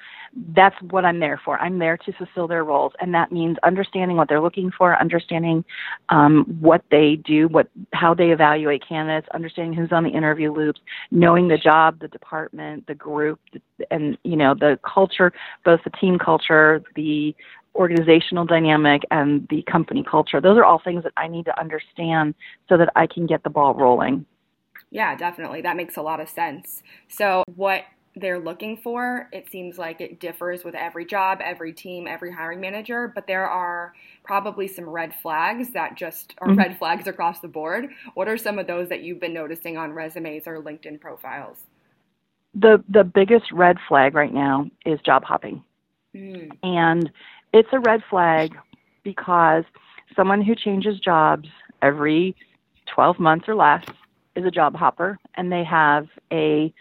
That's 0.55 0.75
what 0.91 1.05
I'm 1.05 1.19
there 1.19 1.39
for. 1.43 1.59
I'm 1.59 1.79
there 1.79 1.97
to 1.97 2.13
fulfill 2.13 2.47
their 2.47 2.63
roles, 2.63 2.93
and 2.99 3.13
that 3.13 3.31
means 3.31 3.57
understanding 3.63 4.17
what 4.17 4.29
they're 4.29 4.41
looking 4.41 4.71
for, 4.75 4.99
understanding 4.99 5.63
um, 6.09 6.45
what 6.59 6.83
they 6.91 7.15
do, 7.15 7.47
what 7.47 7.67
how 7.93 8.13
they 8.13 8.31
evaluate 8.31 8.87
candidates, 8.87 9.27
understanding 9.33 9.73
who's 9.73 9.91
on 9.91 10.03
the 10.03 10.09
interview 10.09 10.53
loops, 10.53 10.79
knowing 11.11 11.47
the 11.47 11.57
job, 11.57 11.99
the 11.99 12.07
department, 12.07 12.87
the 12.87 12.95
group, 12.95 13.39
and 13.91 14.17
you 14.23 14.35
know 14.35 14.53
the 14.53 14.79
culture, 14.83 15.33
both 15.65 15.79
the 15.83 15.91
team 15.91 16.17
culture, 16.17 16.81
the 16.95 17.35
organizational 17.75 18.45
dynamic 18.45 19.03
and 19.11 19.47
the 19.49 19.63
company 19.63 20.03
culture. 20.03 20.41
Those 20.41 20.57
are 20.57 20.65
all 20.65 20.81
things 20.83 21.03
that 21.03 21.13
I 21.17 21.27
need 21.27 21.45
to 21.45 21.59
understand 21.59 22.35
so 22.67 22.77
that 22.77 22.89
I 22.95 23.07
can 23.07 23.25
get 23.25 23.43
the 23.43 23.49
ball 23.49 23.73
rolling. 23.73 24.25
Yeah, 24.91 25.15
definitely. 25.15 25.61
That 25.61 25.77
makes 25.77 25.97
a 25.97 26.01
lot 26.01 26.19
of 26.19 26.29
sense. 26.29 26.83
So, 27.07 27.43
what 27.55 27.83
they're 28.19 28.39
looking 28.39 28.77
for. 28.77 29.29
It 29.31 29.49
seems 29.49 29.77
like 29.77 30.01
it 30.01 30.19
differs 30.19 30.63
with 30.63 30.75
every 30.75 31.05
job, 31.05 31.39
every 31.43 31.73
team, 31.73 32.07
every 32.07 32.31
hiring 32.31 32.59
manager, 32.59 33.11
but 33.13 33.27
there 33.27 33.47
are 33.47 33.93
probably 34.23 34.67
some 34.67 34.87
red 34.87 35.13
flags 35.13 35.71
that 35.71 35.95
just 35.95 36.35
are 36.39 36.47
mm-hmm. 36.47 36.57
red 36.57 36.77
flags 36.77 37.07
across 37.07 37.39
the 37.39 37.47
board. 37.47 37.89
What 38.13 38.27
are 38.27 38.37
some 38.37 38.59
of 38.59 38.67
those 38.67 38.89
that 38.89 39.01
you've 39.01 39.19
been 39.19 39.33
noticing 39.33 39.77
on 39.77 39.93
resumes 39.93 40.47
or 40.47 40.61
LinkedIn 40.61 40.99
profiles? 40.99 41.57
The 42.55 42.83
the 42.89 43.03
biggest 43.03 43.51
red 43.51 43.77
flag 43.87 44.15
right 44.15 44.33
now 44.33 44.69
is 44.85 44.99
job 45.01 45.23
hopping. 45.23 45.63
Mm. 46.15 46.49
And 46.63 47.11
it's 47.53 47.69
a 47.71 47.79
red 47.79 48.01
flag 48.09 48.55
because 49.03 49.63
someone 50.15 50.41
who 50.41 50.55
changes 50.55 50.99
jobs 50.99 51.47
every 51.81 52.35
12 52.93 53.19
months 53.19 53.47
or 53.47 53.55
less 53.55 53.85
is 54.35 54.45
a 54.45 54.51
job 54.51 54.75
hopper 54.75 55.17
and 55.35 55.51
they 55.51 55.63
have 55.63 56.07
a 56.31 56.73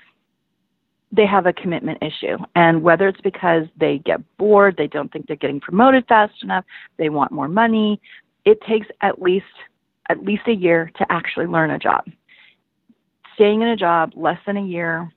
they 1.11 1.27
have 1.27 1.47
a 1.47 1.53
commitment 1.53 2.03
issue. 2.03 2.37
And 2.55 2.83
whether 2.83 3.09
it's 3.09 3.21
because 3.21 3.65
they 3.79 3.99
get 3.99 4.21
bored, 4.37 4.77
they 4.77 4.87
don't 4.87 5.11
think 5.13 5.27
they're 5.27 5.37
getting 5.37 5.61
promoted 5.61 6.07
fast 6.07 6.43
enough, 6.43 6.65
they 6.97 7.09
want 7.09 7.33
more 7.33 7.49
money, 7.49 8.01
it 8.45 8.61
takes 8.63 8.87
at 9.01 9.21
least 9.21 9.45
at 10.11 10.25
least 10.25 10.43
a 10.47 10.55
year 10.55 10.91
to 10.97 11.07
actually 11.11 11.47
learn 11.47 11.71
a 11.71 11.79
job. 11.79 12.05
staying 13.35 13.63
in 13.63 13.69
a 13.69 13.77
job 13.77 14.13
less 14.17 14.39
than 14.47 14.57
a 14.57 14.65
year 14.65 15.13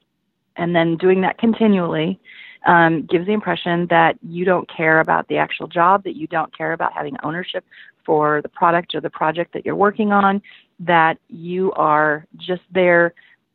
and 0.57 0.75
then 0.75 0.97
doing 0.97 1.21
that 1.21 1.37
continually 1.39 2.19
um, 2.67 3.07
gives 3.09 3.25
the 3.25 3.33
impression 3.33 3.87
that 3.89 4.15
you 4.21 4.45
don't 4.45 4.69
care 4.69 4.99
about 4.99 5.27
the 5.27 5.37
actual 5.37 5.67
job, 5.67 6.03
that 6.03 6.15
you 6.15 6.27
don't 6.27 6.55
care 6.55 6.73
about 6.73 6.93
having 6.93 7.15
ownership 7.23 7.65
for 8.05 8.41
the 8.41 8.49
product 8.49 8.93
or 8.93 9.01
the 9.01 9.09
project 9.09 9.53
that 9.53 9.65
you're 9.65 9.75
working 9.75 10.11
on, 10.11 10.41
that 10.79 11.17
you 11.29 11.71
are 11.73 12.27
just 12.37 12.61
there 12.71 13.13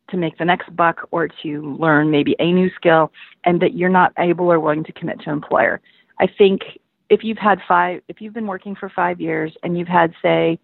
to 0.09 0.17
make 0.17 0.37
the 0.37 0.45
next 0.45 0.75
buck 0.75 1.07
or 1.11 1.27
to 1.43 1.75
learn 1.79 2.11
maybe 2.11 2.35
a 2.39 2.51
new 2.51 2.69
skill, 2.75 3.11
and 3.43 3.61
that 3.61 3.73
you're 3.73 3.89
not 3.89 4.13
able 4.17 4.51
or 4.51 4.59
willing 4.59 4.83
to 4.83 4.91
commit 4.93 5.19
to 5.21 5.29
employer. 5.29 5.81
I 6.19 6.27
think 6.27 6.61
if 7.09 7.23
you've 7.23 7.37
had 7.37 7.59
five, 7.67 8.01
if 8.07 8.21
you've 8.21 8.33
been 8.33 8.47
working 8.47 8.75
for 8.75 8.89
five 8.89 9.21
years 9.21 9.53
and 9.63 9.77
you've 9.77 9.87
had, 9.87 10.13
say, 10.21 10.59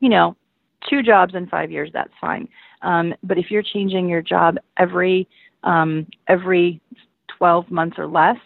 you 0.00 0.08
know, 0.08 0.36
two 0.88 1.02
jobs 1.02 1.34
in 1.34 1.46
five 1.46 1.70
years, 1.70 1.90
that's 1.92 2.12
fine. 2.20 2.48
Um, 2.82 3.14
but 3.22 3.38
if 3.38 3.50
you're 3.50 3.62
changing 3.62 4.08
your 4.08 4.22
job 4.22 4.56
every 4.76 5.28
um, 5.62 6.06
every 6.26 6.80
12 7.36 7.70
months 7.70 7.98
or 7.98 8.06
less, 8.06 8.36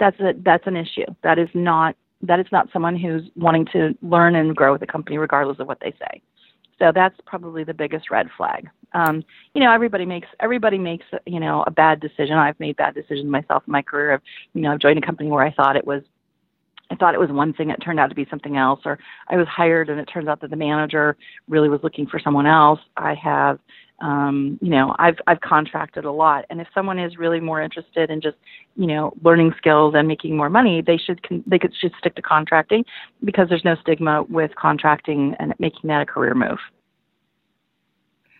that's 0.00 0.18
a 0.20 0.32
that's 0.44 0.66
an 0.66 0.76
issue. 0.76 1.06
That 1.22 1.38
is 1.38 1.48
not 1.54 1.96
that 2.22 2.40
is 2.40 2.46
not 2.50 2.68
someone 2.72 2.96
who's 2.96 3.22
wanting 3.36 3.66
to 3.72 3.94
learn 4.02 4.34
and 4.34 4.56
grow 4.56 4.72
with 4.72 4.80
the 4.80 4.86
company 4.86 5.18
regardless 5.18 5.58
of 5.60 5.66
what 5.66 5.78
they 5.80 5.92
say. 5.92 6.20
So 6.78 6.90
that's 6.92 7.16
probably 7.26 7.64
the 7.64 7.74
biggest 7.74 8.10
red 8.10 8.28
flag. 8.36 8.68
Um, 8.94 9.24
you 9.54 9.60
know, 9.62 9.72
everybody 9.72 10.06
makes 10.06 10.28
everybody 10.40 10.78
makes 10.78 11.04
you 11.26 11.40
know 11.40 11.64
a 11.66 11.70
bad 11.70 12.00
decision. 12.00 12.36
I've 12.36 12.58
made 12.58 12.76
bad 12.76 12.94
decisions 12.94 13.30
myself 13.30 13.62
in 13.66 13.72
my 13.72 13.82
career. 13.82 14.14
I've 14.14 14.22
you 14.54 14.62
know 14.62 14.72
I've 14.72 14.80
joined 14.80 14.98
a 14.98 15.06
company 15.06 15.30
where 15.30 15.44
I 15.44 15.52
thought 15.52 15.76
it 15.76 15.86
was 15.86 16.02
I 16.90 16.96
thought 16.96 17.14
it 17.14 17.20
was 17.20 17.30
one 17.30 17.52
thing, 17.52 17.70
it 17.70 17.78
turned 17.78 17.98
out 17.98 18.08
to 18.08 18.14
be 18.14 18.26
something 18.28 18.56
else, 18.56 18.80
or 18.84 18.98
I 19.28 19.36
was 19.36 19.48
hired 19.48 19.88
and 19.88 19.98
it 19.98 20.04
turns 20.04 20.28
out 20.28 20.40
that 20.42 20.50
the 20.50 20.56
manager 20.56 21.16
really 21.48 21.68
was 21.68 21.80
looking 21.82 22.06
for 22.06 22.20
someone 22.20 22.46
else. 22.46 22.78
I 22.96 23.14
have, 23.14 23.58
um, 24.00 24.58
you 24.60 24.68
know, 24.70 24.94
I've 24.98 25.16
I've 25.26 25.40
contracted 25.40 26.04
a 26.04 26.12
lot, 26.12 26.44
and 26.50 26.60
if 26.60 26.68
someone 26.74 26.98
is 26.98 27.16
really 27.16 27.40
more 27.40 27.62
interested 27.62 28.10
in 28.10 28.20
just, 28.20 28.36
you 28.76 28.86
know, 28.86 29.14
learning 29.22 29.54
skills 29.56 29.94
and 29.96 30.06
making 30.06 30.36
more 30.36 30.50
money, 30.50 30.82
they 30.82 30.98
should 30.98 31.26
con- 31.26 31.44
they 31.46 31.58
could 31.58 31.72
should 31.80 31.92
stick 31.98 32.14
to 32.16 32.22
contracting 32.22 32.84
because 33.24 33.48
there's 33.48 33.64
no 33.64 33.76
stigma 33.80 34.22
with 34.24 34.54
contracting 34.56 35.34
and 35.38 35.54
making 35.58 35.88
that 35.88 36.02
a 36.02 36.06
career 36.06 36.34
move. 36.34 36.58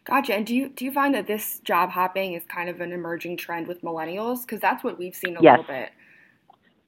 Gotcha. 0.04 0.34
And 0.34 0.46
do 0.46 0.54
you 0.54 0.68
do 0.68 0.84
you 0.84 0.92
find 0.92 1.14
that 1.14 1.26
this 1.26 1.61
job 1.61 1.90
hopping 1.90 2.34
is 2.34 2.42
kind 2.44 2.68
of 2.68 2.80
an 2.80 2.92
emerging 2.92 3.38
trend 3.38 3.66
with 3.66 3.82
millennials? 3.82 4.42
Because 4.42 4.61
that's 4.61 4.84
what 4.84 4.99
we've 4.99 5.14
seen 5.14 5.37
a 5.37 5.42
yes. 5.42 5.58
little 5.58 5.75
bit. 5.75 5.90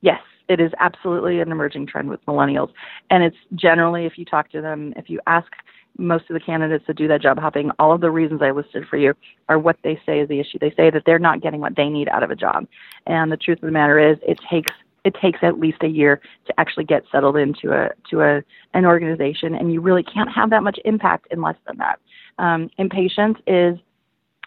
Yes, 0.03 0.21
it 0.49 0.61
is 0.61 0.73
absolutely 0.79 1.41
an 1.41 1.51
emerging 1.51 1.87
trend 1.87 2.11
with 2.11 2.25
millennials. 2.27 2.71
And 3.11 3.25
it's 3.25 3.37
generally, 3.55 4.05
if 4.05 4.19
you 4.19 4.25
talk 4.25 4.51
to 4.51 4.61
them, 4.61 4.93
if 4.97 5.09
you 5.09 5.21
ask 5.27 5.51
most 5.99 6.25
of 6.29 6.35
the 6.35 6.41
candidates 6.41 6.85
that 6.87 6.97
do 6.97 7.09
that 7.09 7.23
job 7.23 7.39
hopping, 7.39 7.71
all 7.79 7.93
of 7.93 8.03
the 8.03 8.11
reasons 8.11 8.43
I 8.43 8.51
listed 8.51 8.87
for 8.87 8.99
you 8.99 9.15
are 9.49 9.59
what 9.59 9.79
they 9.83 9.99
say 10.05 10.21
is 10.21 10.29
the 10.29 10.39
issue. 10.39 10.59
They 10.61 10.75
say 10.77 10.91
that 10.91 11.05
they're 11.07 11.19
not 11.19 11.41
getting 11.41 11.61
what 11.61 11.75
they 11.75 11.89
need 11.89 12.09
out 12.09 12.23
of 12.23 12.31
a 12.31 12.37
job. 12.37 12.67
And 13.07 13.33
the 13.33 13.39
truth 13.39 13.59
of 13.59 13.67
the 13.67 13.73
matter 13.73 13.99
is, 13.99 14.19
it 14.23 14.39
takes 14.51 14.73
it 15.05 15.15
takes 15.23 15.39
at 15.43 15.61
least 15.61 15.79
a 15.83 15.89
year 15.89 16.21
to 16.47 16.61
actually 16.61 16.85
get 16.85 17.05
settled 17.13 17.37
into 17.37 17.73
a 17.73 17.91
to 18.11 18.21
a 18.21 18.43
an 18.75 18.85
organization, 18.85 19.55
and 19.55 19.73
you 19.73 19.81
really 19.81 20.03
can't 20.03 20.31
have 20.31 20.51
that 20.51 20.65
much 20.65 20.79
impact 20.85 21.29
in 21.31 21.41
less 21.41 21.57
than 21.67 21.79
that. 21.79 22.01
Um, 22.39 22.71
impatience 22.79 23.39
is 23.47 23.79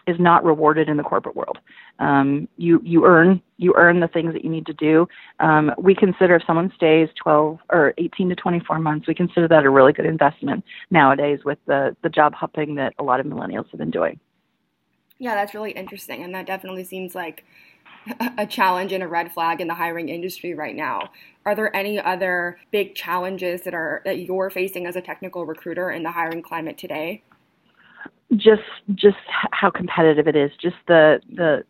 is 0.06 0.18
not 0.18 0.44
rewarded 0.44 0.88
in 0.88 0.96
the 0.96 1.02
corporate 1.02 1.36
world. 1.36 1.58
Um, 1.98 2.48
you 2.56 2.80
you 2.84 3.04
earn 3.04 3.40
you 3.58 3.74
earn 3.76 4.00
the 4.00 4.08
things 4.08 4.32
that 4.32 4.44
you 4.44 4.50
need 4.50 4.66
to 4.66 4.72
do. 4.72 5.06
Um, 5.38 5.72
we 5.78 5.94
consider 5.94 6.36
if 6.36 6.42
someone 6.46 6.72
stays 6.74 7.08
12 7.22 7.58
or 7.70 7.94
18 7.98 8.30
to 8.30 8.34
24 8.34 8.78
months, 8.78 9.06
we 9.06 9.14
consider 9.14 9.46
that 9.48 9.64
a 9.64 9.70
really 9.70 9.92
good 9.92 10.06
investment 10.06 10.64
nowadays 10.90 11.40
with 11.44 11.58
the 11.66 11.96
the 12.02 12.08
job 12.08 12.34
hopping 12.34 12.74
that 12.76 12.94
a 12.98 13.02
lot 13.02 13.20
of 13.20 13.26
millennials 13.26 13.70
have 13.70 13.78
been 13.78 13.90
doing. 13.90 14.18
Yeah, 15.18 15.34
that's 15.34 15.54
really 15.54 15.72
interesting, 15.72 16.22
and 16.22 16.34
that 16.34 16.46
definitely 16.46 16.84
seems 16.84 17.14
like 17.14 17.44
a 18.38 18.46
challenge 18.46 18.92
and 18.92 19.02
a 19.02 19.08
red 19.08 19.30
flag 19.30 19.60
in 19.60 19.68
the 19.68 19.74
hiring 19.74 20.08
industry 20.08 20.54
right 20.54 20.74
now. 20.74 21.10
Are 21.44 21.54
there 21.54 21.74
any 21.76 21.98
other 21.98 22.58
big 22.70 22.94
challenges 22.94 23.62
that 23.62 23.74
are 23.74 24.00
that 24.06 24.20
you're 24.20 24.48
facing 24.48 24.86
as 24.86 24.96
a 24.96 25.02
technical 25.02 25.44
recruiter 25.44 25.90
in 25.90 26.02
the 26.02 26.12
hiring 26.12 26.40
climate 26.40 26.78
today? 26.78 27.22
Just 28.36 28.62
just 28.94 29.18
how 29.28 29.70
competitive 29.70 30.28
it 30.28 30.36
is, 30.36 30.50
just 30.60 30.76
the 30.86 31.20
the 31.32 31.64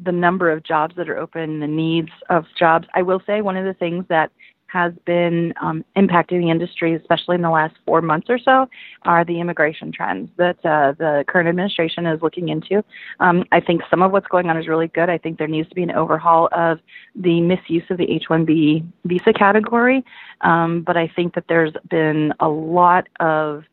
the 0.00 0.12
number 0.12 0.50
of 0.50 0.62
jobs 0.62 0.94
that 0.96 1.08
are 1.08 1.16
open, 1.16 1.60
the 1.60 1.66
needs 1.66 2.10
of 2.28 2.44
jobs. 2.58 2.86
I 2.94 3.02
will 3.02 3.22
say 3.26 3.40
one 3.40 3.56
of 3.56 3.64
the 3.64 3.74
things 3.74 4.04
that 4.08 4.30
has 4.68 4.92
been 5.04 5.54
um, 5.62 5.84
impacting 5.96 6.40
the 6.40 6.50
industry, 6.50 6.94
especially 6.94 7.36
in 7.36 7.42
the 7.42 7.50
last 7.50 7.74
four 7.86 8.02
months 8.02 8.26
or 8.28 8.38
so, 8.38 8.68
are 9.02 9.24
the 9.24 9.40
immigration 9.40 9.92
trends 9.92 10.28
that 10.36 10.56
uh, 10.64 10.92
the 10.98 11.24
current 11.28 11.48
administration 11.48 12.04
is 12.04 12.20
looking 12.20 12.48
into. 12.48 12.84
Um, 13.20 13.44
I 13.52 13.60
think 13.60 13.82
some 13.88 14.02
of 14.02 14.12
what's 14.12 14.26
going 14.26 14.50
on 14.50 14.56
is 14.58 14.66
really 14.68 14.88
good. 14.88 15.08
I 15.08 15.18
think 15.18 15.38
there 15.38 15.46
needs 15.46 15.68
to 15.68 15.74
be 15.74 15.82
an 15.82 15.92
overhaul 15.92 16.48
of 16.52 16.80
the 17.14 17.40
misuse 17.40 17.84
of 17.90 17.96
the 17.96 18.10
H-1B 18.10 18.84
visa 19.04 19.32
category, 19.32 20.04
um, 20.42 20.82
but 20.82 20.96
I 20.96 21.10
think 21.14 21.34
that 21.36 21.44
there's 21.48 21.72
been 21.88 22.34
a 22.40 22.48
lot 22.48 23.08
of 23.20 23.64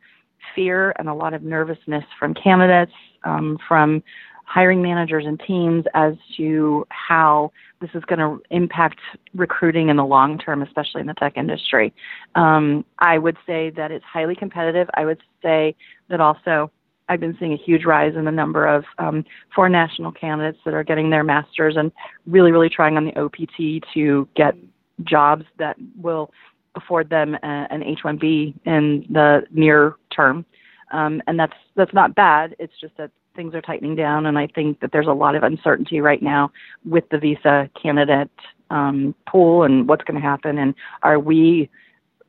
fear 0.56 0.94
and 0.98 1.10
a 1.10 1.14
lot 1.14 1.34
of 1.34 1.44
nervousness 1.44 2.04
from 2.20 2.34
candidates, 2.34 2.92
um, 3.24 3.58
from 3.68 4.04
hiring 4.46 4.82
managers 4.82 5.26
and 5.26 5.42
teams 5.48 5.86
as 5.94 6.14
to 6.38 6.86
how 6.90 7.52
this 7.82 7.90
is 7.94 8.04
going 8.06 8.20
to 8.20 8.42
impact 8.52 9.00
recruiting 9.34 9.90
in 9.90 9.98
the 9.98 10.06
long 10.06 10.38
term, 10.38 10.62
especially 10.62 11.02
in 11.02 11.08
the 11.08 11.14
tech 11.16 11.38
industry. 11.38 11.94
Um, 12.36 12.86
I 13.00 13.18
would 13.18 13.38
say 13.48 13.72
that 13.72 13.92
it's 13.92 14.06
highly 14.06 14.36
competitive. 14.36 14.90
I 14.96 15.06
would 15.06 15.22
say 15.42 15.76
that 16.10 16.22
also 16.22 16.72
I've 17.10 17.20
been 17.20 17.36
seeing 17.40 17.54
a 17.54 17.58
huge 17.58 17.86
rise 17.86 18.16
in 18.16 18.26
the 18.26 18.32
number 18.32 18.66
of 18.66 18.86
um, 18.98 19.26
foreign 19.54 19.72
national 19.72 20.12
candidates 20.12 20.60
that 20.66 20.74
are 20.74 20.84
getting 20.84 21.10
their 21.10 21.24
masters 21.24 21.76
and 21.78 21.92
really, 22.28 22.52
really 22.52 22.70
trying 22.70 22.96
on 22.98 23.06
the 23.06 23.20
OPT 23.20 23.84
to 23.94 24.28
get 24.36 24.56
jobs 25.04 25.46
that 25.58 25.76
will 26.00 26.32
afford 26.76 27.10
them 27.10 27.36
a, 27.36 27.68
an 27.70 27.84
H-1B 27.84 28.54
in 28.66 29.06
the 29.10 29.44
near 29.52 29.96
term, 30.16 30.46
um, 30.92 31.22
and 31.28 31.40
that's 31.40 31.56
that's 31.76 31.94
not 31.94 32.16
bad. 32.16 32.56
It's 32.60 32.74
just 32.80 32.98
that 32.98 33.12
things 33.36 33.56
are 33.56 33.62
tightening 33.62 33.96
down, 33.96 34.26
and 34.26 34.38
I 34.38 34.48
think 34.48 34.80
that 34.82 34.92
there's 34.92 35.08
a 35.08 35.14
lot 35.14 35.36
of 35.36 35.44
uncertainty 35.44 36.02
right 36.02 36.22
now 36.22 36.52
with 36.86 37.08
the 37.10 37.18
visa 37.18 37.70
candidate 37.82 38.30
um, 38.70 39.16
pool 39.28 39.64
and 39.64 39.88
what's 39.88 40.04
going 40.04 40.20
to 40.20 40.28
happen, 40.28 40.58
and 40.58 40.76
are 41.02 41.20
we 41.20 41.70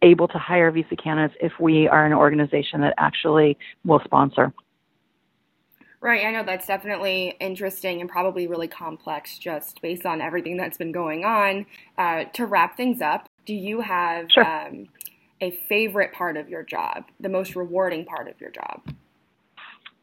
able 0.03 0.29
to 0.29 0.39
hire 0.39 0.71
visa 0.71 0.97
candidates 0.97 1.35
if 1.41 1.53
we 1.59 1.89
are 1.89 2.05
an 2.05 2.13
organization 2.13 2.81
that 2.83 2.95
actually 2.99 3.57
will 3.85 4.01
sponsor. 4.05 4.53
Right, 6.01 6.27
I 6.27 6.33
know 6.33 6.43
that's 6.45 6.67
definitely 6.67 7.35
interesting 7.41 8.03
and 8.03 8.11
probably 8.11 8.47
really 8.47 8.69
complex 8.69 9.39
just 9.39 9.81
based 9.81 10.05
on 10.05 10.21
everything 10.21 10.59
that's 10.59 10.77
been 10.77 10.93
going 10.93 11.25
on. 11.25 11.65
Uh, 11.97 12.25
to 12.35 12.45
wrap 12.45 12.77
things 12.77 13.01
up, 13.01 13.27
do 13.47 13.55
you 13.55 13.81
have 13.81 14.31
sure. 14.31 14.45
um, 14.45 14.89
a 15.41 15.59
favorite 15.69 16.13
part 16.13 16.37
of 16.37 16.49
your 16.49 16.63
job, 16.63 17.05
the 17.21 17.29
most 17.29 17.57
rewarding 17.57 18.05
part 18.05 18.29
of 18.29 18.41
your 18.41 18.51
job? 18.51 18.81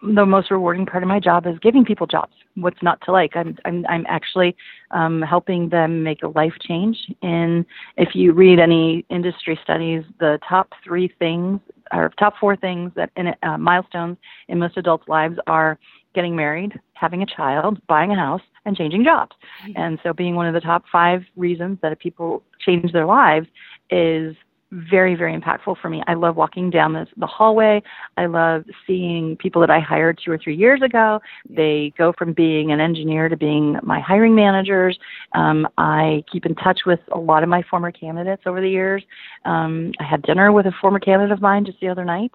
The 0.03 0.25
most 0.25 0.49
rewarding 0.49 0.87
part 0.87 1.03
of 1.03 1.09
my 1.09 1.19
job 1.19 1.45
is 1.45 1.59
giving 1.59 1.85
people 1.85 2.07
jobs. 2.07 2.33
What's 2.55 2.81
not 2.81 2.99
to 3.05 3.11
like? 3.11 3.35
I'm 3.35 3.55
I'm, 3.65 3.85
I'm 3.87 4.05
actually 4.09 4.55
um, 4.89 5.21
helping 5.21 5.69
them 5.69 6.01
make 6.01 6.23
a 6.23 6.27
life 6.27 6.53
change. 6.59 6.97
And 7.21 7.65
if 7.97 8.15
you 8.15 8.33
read 8.33 8.59
any 8.59 9.05
industry 9.09 9.59
studies, 9.63 10.03
the 10.19 10.39
top 10.47 10.73
three 10.83 11.13
things 11.19 11.59
or 11.93 12.11
top 12.17 12.33
four 12.39 12.55
things 12.55 12.91
that 12.95 13.11
in 13.15 13.27
uh, 13.43 13.57
milestones 13.59 14.17
in 14.47 14.57
most 14.57 14.75
adults' 14.75 15.07
lives 15.07 15.37
are 15.45 15.77
getting 16.15 16.35
married, 16.35 16.79
having 16.93 17.21
a 17.21 17.25
child, 17.25 17.79
buying 17.87 18.11
a 18.11 18.15
house, 18.15 18.41
and 18.65 18.75
changing 18.77 19.03
jobs. 19.03 19.35
And 19.75 19.99
so, 20.03 20.13
being 20.13 20.35
one 20.35 20.47
of 20.47 20.53
the 20.53 20.61
top 20.61 20.83
five 20.91 21.23
reasons 21.35 21.79
that 21.81 21.97
people 21.99 22.43
change 22.59 22.91
their 22.91 23.05
lives 23.05 23.47
is 23.89 24.35
very, 24.71 25.15
very 25.15 25.37
impactful 25.37 25.77
for 25.81 25.89
me. 25.89 26.01
I 26.07 26.13
love 26.13 26.35
walking 26.35 26.69
down 26.69 26.93
this, 26.93 27.07
the 27.17 27.27
hallway. 27.27 27.81
I 28.17 28.25
love 28.25 28.63
seeing 28.87 29.35
people 29.37 29.59
that 29.61 29.69
I 29.69 29.79
hired 29.79 30.19
two 30.23 30.31
or 30.31 30.37
three 30.37 30.55
years 30.55 30.81
ago. 30.81 31.19
They 31.49 31.93
go 31.97 32.13
from 32.17 32.33
being 32.33 32.71
an 32.71 32.79
engineer 32.79 33.27
to 33.27 33.35
being 33.35 33.77
my 33.83 33.99
hiring 33.99 34.33
managers. 34.33 34.97
Um, 35.33 35.67
I 35.77 36.23
keep 36.31 36.45
in 36.45 36.55
touch 36.55 36.81
with 36.85 36.99
a 37.11 37.17
lot 37.17 37.43
of 37.43 37.49
my 37.49 37.63
former 37.69 37.91
candidates 37.91 38.43
over 38.45 38.61
the 38.61 38.69
years. 38.69 39.03
Um, 39.45 39.91
I 39.99 40.03
had 40.03 40.21
dinner 40.23 40.51
with 40.51 40.65
a 40.67 40.71
former 40.79 40.99
candidate 40.99 41.31
of 41.31 41.41
mine 41.41 41.65
just 41.65 41.79
the 41.81 41.89
other 41.89 42.05
night, 42.05 42.31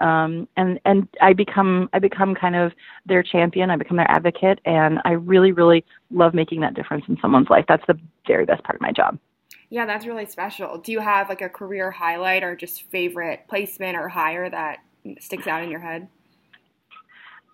um, 0.00 0.48
and 0.56 0.80
and 0.84 1.08
I 1.20 1.32
become 1.32 1.88
I 1.92 1.98
become 1.98 2.34
kind 2.34 2.56
of 2.56 2.72
their 3.06 3.22
champion. 3.22 3.70
I 3.70 3.76
become 3.76 3.96
their 3.96 4.10
advocate, 4.10 4.60
and 4.64 4.98
I 5.04 5.12
really, 5.12 5.52
really 5.52 5.84
love 6.10 6.34
making 6.34 6.60
that 6.62 6.74
difference 6.74 7.04
in 7.08 7.16
someone's 7.20 7.50
life. 7.50 7.64
That's 7.68 7.86
the 7.86 7.98
very 8.26 8.44
best 8.44 8.64
part 8.64 8.76
of 8.76 8.80
my 8.80 8.92
job. 8.92 9.18
Yeah, 9.70 9.86
that's 9.86 10.06
really 10.06 10.26
special. 10.26 10.78
Do 10.78 10.92
you 10.92 11.00
have 11.00 11.28
like 11.28 11.42
a 11.42 11.48
career 11.48 11.90
highlight 11.90 12.42
or 12.42 12.54
just 12.54 12.82
favorite 12.90 13.44
placement 13.48 13.96
or 13.96 14.08
hire 14.08 14.48
that 14.48 14.78
sticks 15.20 15.46
out 15.46 15.62
in 15.62 15.70
your 15.70 15.80
head? 15.80 16.08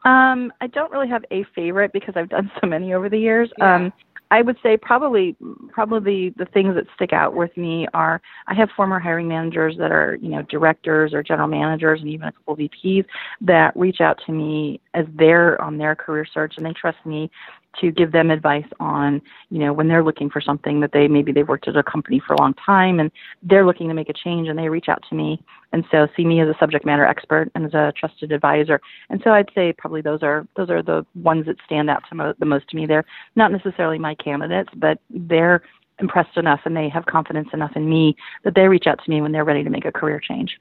Um, 0.05 0.53
I 0.61 0.67
don't 0.67 0.91
really 0.91 1.09
have 1.09 1.25
a 1.31 1.45
favorite 1.55 1.93
because 1.93 2.15
I've 2.17 2.29
done 2.29 2.51
so 2.61 2.67
many 2.67 2.93
over 2.93 3.09
the 3.09 3.19
years. 3.19 3.51
Yeah. 3.59 3.77
Um, 3.77 3.93
I 4.33 4.41
would 4.41 4.57
say 4.63 4.79
probably 4.79 5.37
probably 5.69 6.31
the 6.31 6.47
things 6.47 6.75
that 6.75 6.87
stick 6.95 7.13
out 7.13 7.35
with 7.35 7.55
me 7.55 7.87
are 7.93 8.23
I 8.47 8.55
have 8.55 8.71
former 8.75 8.99
hiring 8.99 9.29
managers 9.29 9.77
that 9.77 9.93
are 9.93 10.17
you 10.23 10.31
know 10.31 10.41
directors 10.43 11.13
or 11.13 11.23
general 11.23 11.49
managers 11.49 12.01
and 12.01 12.09
even 12.09 12.29
a 12.29 12.33
couple 12.33 12.55
of 12.55 12.61
VPs 12.61 13.05
that 13.43 13.77
reach 13.77 14.01
out 14.01 14.19
to 14.25 14.33
me 14.33 14.81
as 14.95 15.05
they're 15.15 15.61
on 15.61 15.77
their 15.77 15.95
career 15.95 16.25
search 16.25 16.55
and 16.57 16.65
they 16.65 16.73
trust 16.73 16.97
me 17.05 17.31
to 17.81 17.91
give 17.91 18.13
them 18.13 18.31
advice 18.31 18.67
on, 18.81 19.21
you 19.51 19.59
know, 19.59 19.73
when 19.73 19.89
they're 19.89 20.05
looking 20.05 20.31
for 20.31 20.41
something 20.41 20.81
that 20.81 20.93
they 20.93 21.09
maybe 21.09 21.33
they've 21.33 21.49
worked 21.49 21.69
at 21.69 21.77
a 21.77 21.83
company 21.83 22.21
for 22.25 22.35
a 22.35 22.41
long 22.41 22.55
time 22.55 23.01
and 23.01 23.11
they're 23.43 23.67
looking 23.67 23.89
to 23.89 23.95
make 23.95 24.09
a 24.09 24.13
change 24.13 24.49
and 24.49 24.59
they 24.59 24.69
reach 24.69 24.89
out 24.89 25.03
to 25.09 25.15
me 25.15 25.43
and 25.73 25.85
so 25.91 26.07
see 26.17 26.25
me 26.25 26.41
as 26.41 26.49
a 26.49 26.59
subject 26.59 26.85
matter 26.85 27.05
expert 27.05 27.51
and 27.55 27.65
as 27.65 27.75
a 27.75 27.93
trusted 27.97 28.33
advisor. 28.33 28.81
And 29.09 29.21
so 29.25 29.31
I'd 29.31 29.51
say 29.55 29.73
probably 29.73 30.03
those 30.03 30.23
are 30.23 30.47
those 30.57 30.71
are 30.71 30.83
the 30.83 31.05
ones 31.15 31.47
that 31.47 31.57
stand 31.65 31.89
out 31.91 32.03
to 32.09 32.15
mo- 32.15 32.35
the 32.39 32.47
most 32.47 32.69
to 32.69 32.77
me. 32.77 32.87
They're 32.87 33.05
not 33.37 33.53
necessarily 33.53 33.99
my 33.99 34.15
candidates, 34.15 34.71
but 34.77 34.99
they're 35.11 35.63
impressed 35.99 36.37
enough 36.37 36.61
and 36.65 36.77
they 36.77 36.89
have 36.89 37.07
confidence 37.07 37.49
enough 37.53 37.73
in 37.77 37.89
me 37.89 38.17
that 38.45 38.55
they 38.55 38.69
reach 38.69 38.87
out 38.87 39.03
to 39.05 39.11
me 39.11 39.21
when 39.21 39.33
they're 39.33 39.45
ready 39.45 39.65
to 39.65 39.71
make 39.71 39.85
a 39.85 39.93
career 39.93 40.21
change. 40.21 40.59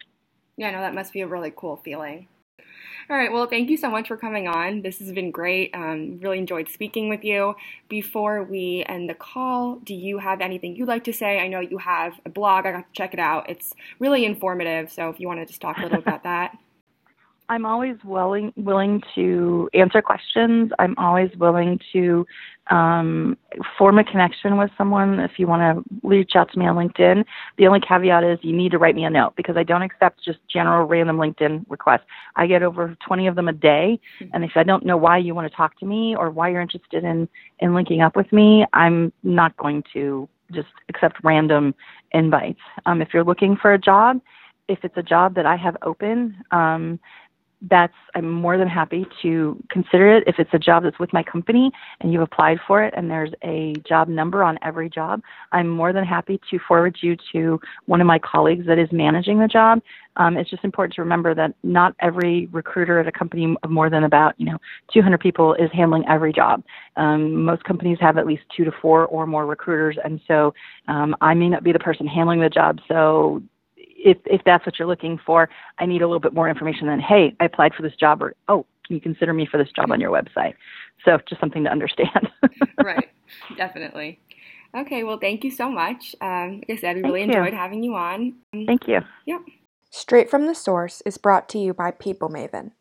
Yeah, 0.58 0.72
no, 0.72 0.82
that 0.82 0.94
must 0.94 1.14
be 1.14 1.22
a 1.22 1.28
really 1.28 1.52
cool 1.56 1.78
feeling. 1.78 2.28
All 3.10 3.18
right. 3.18 3.32
Well, 3.32 3.48
thank 3.48 3.70
you 3.70 3.78
so 3.78 3.90
much 3.90 4.08
for 4.08 4.16
coming 4.16 4.48
on. 4.48 4.84
This 4.84 5.00
has 5.00 5.12
been 5.12 5.32
great. 5.32 5.72
Um, 5.74 6.20
really 6.22 6.38
enjoyed 6.38 6.70
speaking 6.70 7.10
with 7.10 7.24
you. 7.24 7.56
Before 7.90 8.44
we 8.44 8.86
end 8.88 9.10
the 9.10 9.14
call, 9.14 9.78
do 9.84 9.94
you 9.94 10.20
have 10.20 10.40
anything 10.40 10.76
you'd 10.76 10.88
like 10.88 11.04
to 11.06 11.14
say? 11.14 11.40
I 11.40 11.48
know 11.48 11.60
you 11.60 11.80
have 11.80 12.14
a 12.26 12.30
blog. 12.30 12.66
I 12.66 12.72
got 12.72 12.78
to 12.80 12.86
check 12.94 13.14
it 13.14 13.20
out. 13.20 13.50
It's 13.50 13.74
really 14.00 14.24
informative. 14.24 14.92
So 14.92 15.10
if 15.10 15.20
you 15.20 15.28
want 15.28 15.42
to 15.42 15.46
just 15.46 15.60
talk 15.60 15.78
a 15.78 15.82
little 15.82 16.00
about 16.00 16.24
that. 16.24 16.58
I'm 17.52 17.66
always 17.66 17.98
willing 18.06 18.54
willing 18.56 19.04
to 19.14 19.70
answer 19.74 20.02
questions. 20.02 20.72
I'm 20.80 20.96
always 20.98 21.30
willing 21.36 21.82
to 21.92 22.26
um, 22.70 23.38
form 23.78 24.00
a 24.00 24.06
connection 24.06 24.58
with 24.58 24.72
someone. 24.78 25.20
If 25.20 25.32
you 25.38 25.48
want 25.48 25.62
to 25.62 26.08
reach 26.08 26.32
out 26.36 26.50
to 26.54 26.58
me 26.60 26.66
on 26.66 26.78
LinkedIn, 26.78 27.26
the 27.58 27.68
only 27.68 27.82
caveat 27.82 28.24
is 28.24 28.40
you 28.42 28.56
need 28.56 28.72
to 28.72 28.78
write 28.78 28.96
me 28.96 29.04
a 29.04 29.10
note 29.10 29.34
because 29.36 29.58
I 29.58 29.64
don't 29.64 29.82
accept 29.82 30.24
just 30.24 30.40
general 30.50 30.88
random 30.88 31.18
LinkedIn 31.18 31.66
requests. 31.68 32.06
I 32.38 32.48
get 32.48 32.64
over 32.64 32.96
20 33.06 33.28
of 33.28 33.36
them 33.36 33.50
a 33.50 33.54
day, 33.54 34.00
mm-hmm. 34.22 34.34
and 34.34 34.46
if 34.46 34.52
I 34.56 34.64
don't 34.64 34.86
know 34.86 34.96
why 34.96 35.18
you 35.18 35.36
want 35.36 35.52
to 35.52 35.56
talk 35.56 35.78
to 35.80 35.86
me 35.86 36.16
or 36.16 36.30
why 36.30 36.48
you're 36.48 36.62
interested 36.62 37.04
in 37.04 37.28
in 37.60 37.74
linking 37.76 38.00
up 38.00 38.16
with 38.16 38.32
me, 38.32 38.66
I'm 38.72 39.12
not 39.24 39.58
going 39.58 39.84
to 39.92 40.30
just 40.54 40.70
accept 40.88 41.18
random 41.22 41.76
invites. 42.14 42.62
Um, 42.86 43.02
if 43.02 43.10
you're 43.14 43.26
looking 43.26 43.58
for 43.62 43.74
a 43.74 43.78
job, 43.78 44.22
if 44.70 44.80
it's 44.84 44.96
a 44.96 45.04
job 45.04 45.36
that 45.36 45.46
I 45.46 45.58
have 45.58 45.76
open, 45.82 46.38
um, 46.52 46.98
that's 47.70 47.94
I'm 48.16 48.30
more 48.30 48.58
than 48.58 48.68
happy 48.68 49.06
to 49.22 49.62
consider 49.70 50.18
it 50.18 50.24
if 50.26 50.36
it's 50.40 50.50
a 50.54 50.60
job 50.60 50.84
that's 50.84 50.98
with 51.00 51.14
my 51.14 51.22
company 51.24 51.72
and 52.00 52.12
you've 52.12 52.22
applied 52.22 52.58
for 52.68 52.84
it 52.84 52.94
and 52.98 53.10
there's 53.10 53.32
a 53.44 53.74
job 53.88 54.08
number 54.08 54.44
on 54.44 54.58
every 54.64 54.90
job. 54.90 55.22
I'm 55.52 55.70
more 55.70 55.94
than 55.94 56.04
happy 56.04 56.40
to 56.50 56.60
forward 56.68 56.98
you 57.02 57.16
to 57.34 57.60
one 57.86 58.02
of 58.02 58.08
my 58.08 58.20
colleagues 58.20 58.66
that 58.66 58.80
is 58.80 58.90
managing 58.92 59.40
the 59.40 59.48
job. 59.48 59.82
Um, 60.18 60.38
it's 60.38 60.50
just 60.50 60.64
important 60.64 60.96
to 60.96 61.02
remember 61.02 61.36
that 61.36 61.54
not 61.64 61.96
every 62.02 62.48
recruiter 62.48 63.00
at 63.00 63.08
a 63.08 63.12
company 63.12 63.56
of 63.64 63.70
more 63.70 63.90
than 63.90 64.04
about 64.04 64.34
you 64.38 64.46
know 64.46 64.58
200 64.94 65.20
people 65.20 65.54
is 65.54 65.70
handling 65.72 66.04
every 66.10 66.34
job. 66.34 66.64
Um, 66.98 67.44
most 67.44 67.64
companies 67.64 67.98
have 68.02 68.18
at 68.18 68.26
least 68.26 68.44
two 68.56 68.66
to 68.66 68.72
four 68.82 69.06
or 69.06 69.26
more 69.26 69.46
recruiters, 69.46 69.98
and 70.04 70.20
so 70.28 70.54
um, 70.88 71.16
I 71.22 71.34
may 71.34 71.48
not 71.48 71.64
be 71.64 71.72
the 71.72 71.80
person 71.80 72.08
handling 72.08 72.42
the 72.42 72.50
job. 72.50 72.80
So 72.88 73.42
if 74.04 74.18
if 74.26 74.42
that's 74.46 74.66
what 74.66 74.80
you're 74.80 74.88
looking 74.88 75.20
for, 75.26 75.50
I 75.80 75.86
need 75.86 76.02
a 76.02 76.08
little 76.08 76.20
bit 76.20 76.34
more 76.34 76.50
information 76.50 76.88
than, 76.88 77.00
hey, 77.00 77.36
I 77.40 77.46
applied 77.46 77.74
for 77.74 77.84
this 77.84 77.96
job, 77.96 78.22
or 78.22 78.36
oh, 78.48 78.66
can 78.86 78.96
you 78.96 79.02
consider 79.02 79.34
me 79.34 79.48
for 79.50 79.58
this 79.58 79.70
job 79.76 79.92
on 79.92 80.02
your 80.02 80.12
website? 80.12 80.56
So 81.06 81.18
just 81.28 81.40
something 81.40 81.64
to 81.64 81.70
understand. 81.70 82.30
right, 82.84 83.10
definitely. 83.58 84.20
Okay, 84.76 85.04
well, 85.04 85.20
thank 85.20 85.44
you 85.44 85.52
so 85.52 85.70
much. 85.70 86.16
Um, 86.22 86.62
like 86.68 86.78
I 86.78 86.82
said, 86.82 86.96
we 86.96 87.04
really 87.04 87.24
enjoyed 87.24 87.54
having 87.54 87.84
you 87.84 87.96
on. 87.96 88.36
Thank 88.54 88.88
you. 88.88 89.02
Yep. 89.26 89.42
Straight 89.90 90.30
from 90.30 90.48
the 90.48 90.56
Source 90.56 91.02
is 91.06 91.18
brought 91.18 91.50
to 91.50 91.60
you 91.60 91.74
by 91.74 91.92
People 91.92 92.30
Maven. 92.30 92.72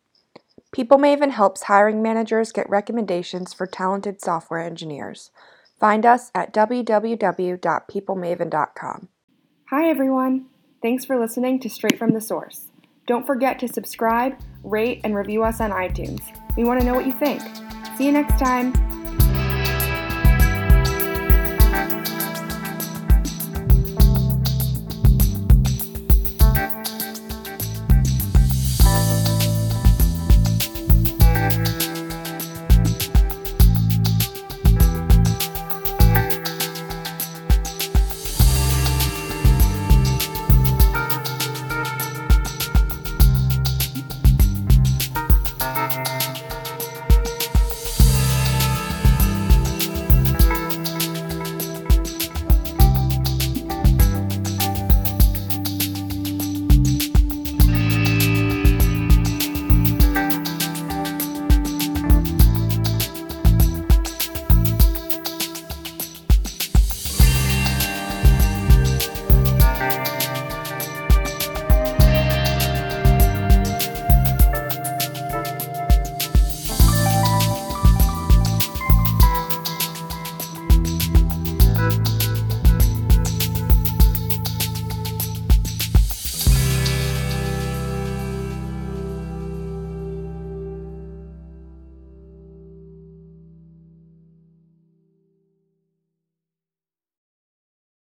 People 0.71 0.97
Maven 0.97 1.31
helps 1.31 1.63
hiring 1.63 2.01
managers 2.01 2.53
get 2.53 2.69
recommendations 2.69 3.53
for 3.53 3.67
talented 3.67 4.21
software 4.21 4.61
engineers. 4.61 5.31
Find 5.77 6.05
us 6.05 6.31
at 6.33 6.53
www.peoplemaven.com. 6.53 9.09
Hi, 9.69 9.89
everyone. 9.89 10.45
Thanks 10.81 11.05
for 11.05 11.19
listening 11.19 11.59
to 11.59 11.69
Straight 11.69 11.99
from 11.99 12.13
the 12.13 12.21
Source. 12.21 12.71
Don't 13.05 13.27
forget 13.27 13.59
to 13.59 13.67
subscribe, 13.67 14.35
rate, 14.63 15.01
and 15.03 15.15
review 15.15 15.43
us 15.43 15.61
on 15.61 15.69
iTunes. 15.69 16.21
We 16.57 16.63
want 16.63 16.79
to 16.79 16.85
know 16.85 16.95
what 16.95 17.05
you 17.05 17.11
think. 17.11 17.41
See 17.97 18.05
you 18.05 18.11
next 18.11 18.39
time. 18.39 19.00